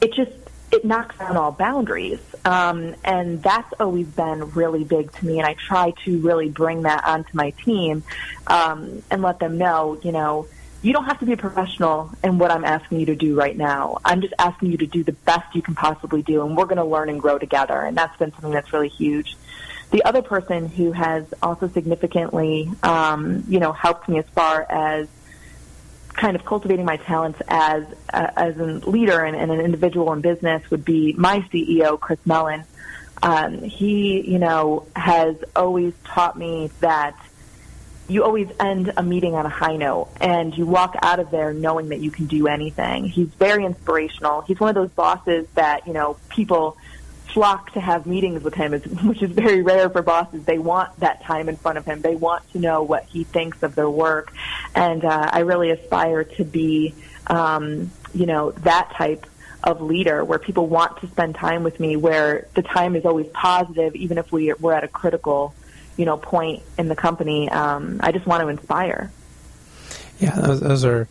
[0.00, 0.32] it just
[0.72, 2.20] it knocks down all boundaries.
[2.44, 5.38] Um, and that's always been really big to me.
[5.38, 8.02] And I try to really bring that onto my team
[8.46, 10.46] um, and let them know, you know,
[10.82, 13.56] you don't have to be a professional in what I'm asking you to do right
[13.56, 13.98] now.
[14.04, 16.78] I'm just asking you to do the best you can possibly do, and we're going
[16.78, 17.78] to learn and grow together.
[17.78, 19.36] And that's been something that's really huge.
[19.90, 25.08] The other person who has also significantly, um, you know, helped me as far as
[26.14, 30.20] kind of cultivating my talents as uh, as a leader and, and, an individual in
[30.20, 32.64] business would be my CEO, Chris Mellon.
[33.22, 37.16] Um, he, you know, has always taught me that
[38.10, 41.54] you always end a meeting on a high note and you walk out of there
[41.54, 43.04] knowing that you can do anything.
[43.04, 44.40] He's very inspirational.
[44.40, 46.76] He's one of those bosses that, you know, people
[47.32, 48.72] flock to have meetings with him,
[49.04, 50.44] which is very rare for bosses.
[50.44, 52.00] They want that time in front of him.
[52.00, 54.32] They want to know what he thinks of their work,
[54.74, 56.94] and uh, I really aspire to be,
[57.26, 59.26] um, you know, that type
[59.62, 63.26] of leader where people want to spend time with me, where the time is always
[63.28, 65.54] positive, even if we we're at a critical,
[65.96, 67.48] you know, point in the company.
[67.50, 69.12] Um, I just want to inspire.
[70.18, 71.08] Yeah, those, those are.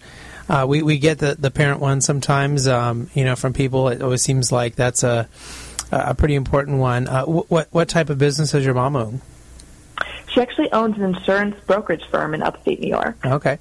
[0.47, 2.67] Uh, we we get the the parent one sometimes.
[2.67, 5.29] Um, you know, from people, it always seems like that's a
[5.91, 7.07] a pretty important one.
[7.07, 9.21] Uh, what what type of business does your mom own?
[10.27, 13.17] She actually owns an insurance brokerage firm in upstate New York.
[13.25, 13.59] Okay.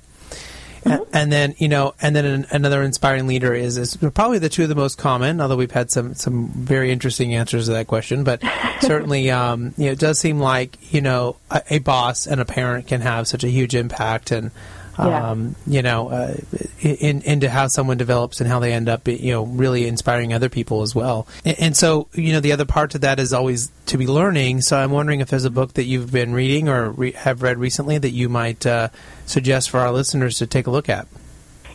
[0.85, 1.03] Mm-hmm.
[1.12, 4.68] And then you know, and then another inspiring leader is, is probably the two of
[4.68, 5.41] the most common.
[5.41, 8.43] Although we've had some some very interesting answers to that question, but
[8.81, 12.45] certainly, um, you know, it does seem like you know a, a, boss and a
[12.45, 14.51] parent can have such a huge impact, and
[14.99, 16.36] um, you know, uh,
[16.80, 20.49] in, into how someone develops and how they end up, you know, really inspiring other
[20.49, 21.26] people as well.
[21.44, 24.62] And, and, so, you know, the other part to that is always to be learning.
[24.62, 27.59] So I'm wondering if there's a book that you've been reading or re- have read
[27.59, 28.88] recently that you might uh,
[29.26, 31.07] suggest for our listeners to take a look at.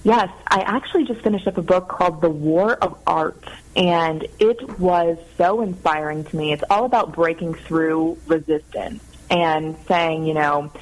[0.03, 3.41] Yes, I actually just finished up a book called The War of Art,
[3.73, 6.51] and it was so inspiring to me.
[6.51, 10.73] It's all about breaking through resistance and saying, you know,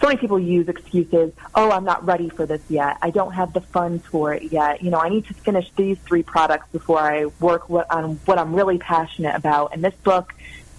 [0.00, 1.32] so many people use excuses.
[1.54, 2.96] Oh, I'm not ready for this yet.
[3.02, 4.82] I don't have the funds for it yet.
[4.82, 8.54] You know, I need to finish these three products before I work on what I'm
[8.54, 9.74] really passionate about.
[9.74, 10.32] And this book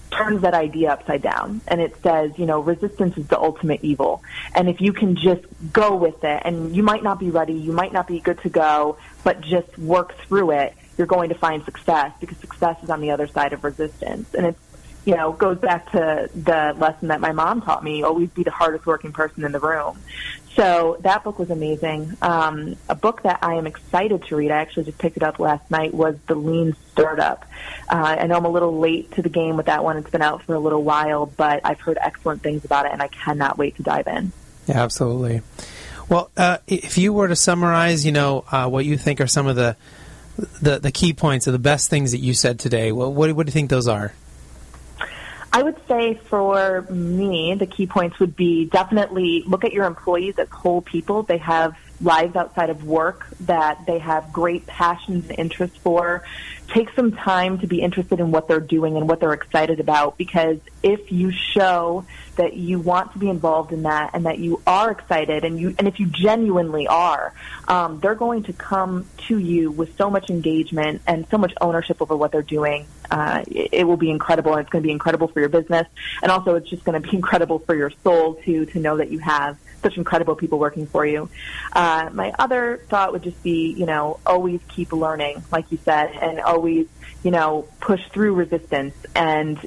[0.09, 4.23] turns that idea upside down and it says, you know, resistance is the ultimate evil.
[4.53, 7.71] And if you can just go with it and you might not be ready, you
[7.71, 11.63] might not be good to go, but just work through it, you're going to find
[11.63, 14.33] success because success is on the other side of resistance.
[14.33, 14.59] And it's
[15.05, 18.51] you know, goes back to the lesson that my mom taught me, always be the
[18.51, 19.99] hardest working person in the room.
[20.55, 22.17] So that book was amazing.
[22.21, 25.39] Um, a book that I am excited to read, I actually just picked it up
[25.39, 27.45] last night, was The Lean Startup.
[27.89, 29.97] Uh, I know I'm a little late to the game with that one.
[29.97, 33.01] It's been out for a little while, but I've heard excellent things about it, and
[33.01, 34.33] I cannot wait to dive in.
[34.67, 35.41] Yeah, absolutely.
[36.09, 39.47] Well, uh, if you were to summarize, you know, uh, what you think are some
[39.47, 39.77] of the,
[40.61, 43.33] the the key points or the best things that you said today, what, what do
[43.33, 44.13] you think those are?
[45.53, 50.35] I would say for me, the key points would be definitely look at your employees
[50.37, 51.23] as whole people.
[51.23, 56.23] They have lives outside of work that they have great passions and interests for.
[56.73, 60.17] Take some time to be interested in what they're doing and what they're excited about
[60.17, 62.05] because if you show
[62.37, 65.75] that you want to be involved in that and that you are excited and you
[65.77, 67.33] and if you genuinely are
[67.67, 72.01] um, they're going to come to you with so much engagement and so much ownership
[72.01, 74.93] over what they're doing uh, it, it will be incredible and it's going to be
[74.93, 75.87] incredible for your business
[76.23, 79.11] and also it's just going to be incredible for your soul too to know that
[79.11, 81.29] you have such incredible people working for you.
[81.73, 86.11] Uh, my other thought would just be, you know, always keep learning, like you said,
[86.21, 89.59] and always, you know, push through resistance and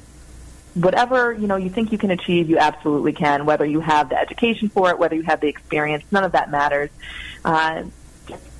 [0.75, 3.45] whatever you know you think you can achieve, you absolutely can.
[3.45, 6.51] Whether you have the education for it, whether you have the experience, none of that
[6.51, 6.89] matters.
[7.43, 7.83] Uh,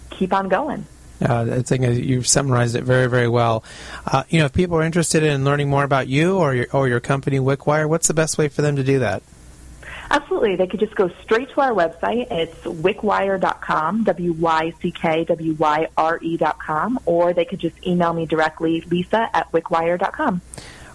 [0.10, 0.86] keep on going.
[1.22, 3.64] Uh, I think you've summarized it very, very well.
[4.06, 6.88] Uh, you know, if people are interested in learning more about you or your or
[6.88, 9.24] your company, WyckWyre, what's the best way for them to do that?
[10.10, 10.56] Absolutely.
[10.56, 12.32] They could just go straight to our website.
[12.32, 20.42] It's wyckwyre.com, W-Y-C-K-W-Y-R-E.com, or they could just email me directly, lisa at wyckwyre.com.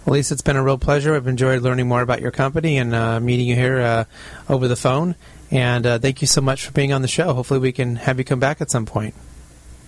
[0.05, 1.15] Well, Lisa, it's been a real pleasure.
[1.15, 4.05] I've enjoyed learning more about your company and uh, meeting you here uh,
[4.49, 5.13] over the phone.
[5.51, 7.33] And uh, thank you so much for being on the show.
[7.33, 9.13] Hopefully, we can have you come back at some point.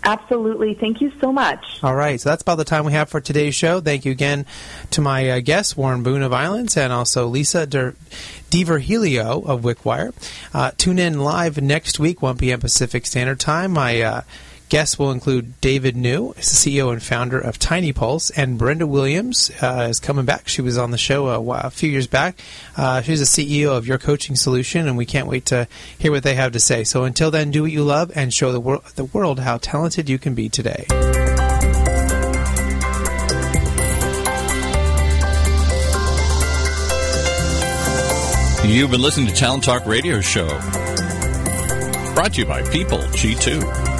[0.05, 0.73] Absolutely.
[0.73, 1.79] Thank you so much.
[1.81, 2.19] All right.
[2.19, 3.79] So that's about the time we have for today's show.
[3.79, 4.45] Thank you again
[4.91, 7.95] to my uh, guests, Warren Boone of Islands, and also Lisa Der-
[8.51, 10.13] Helio of WyckWyre.
[10.53, 12.59] Uh, tune in live next week, 1 p.m.
[12.59, 13.77] Pacific Standard Time.
[13.77, 14.21] Uh,
[14.73, 19.85] Guests will include David Niu, the CEO and founder of TINYpulse, and Brenda Williams uh,
[19.87, 20.47] is coming back.
[20.47, 22.39] She was on the show a, a few years back.
[22.75, 25.67] Uh, she's the CEO of Your Coaching Solution, and we can't wait to
[25.99, 26.83] hear what they have to say.
[26.85, 30.09] So until then, do what you love and show the, wor- the world how talented
[30.09, 30.87] you can be today.
[38.65, 40.47] You've been listening to Talent Talk Radio Show.
[42.15, 43.92] Brought to you by PeopleG2.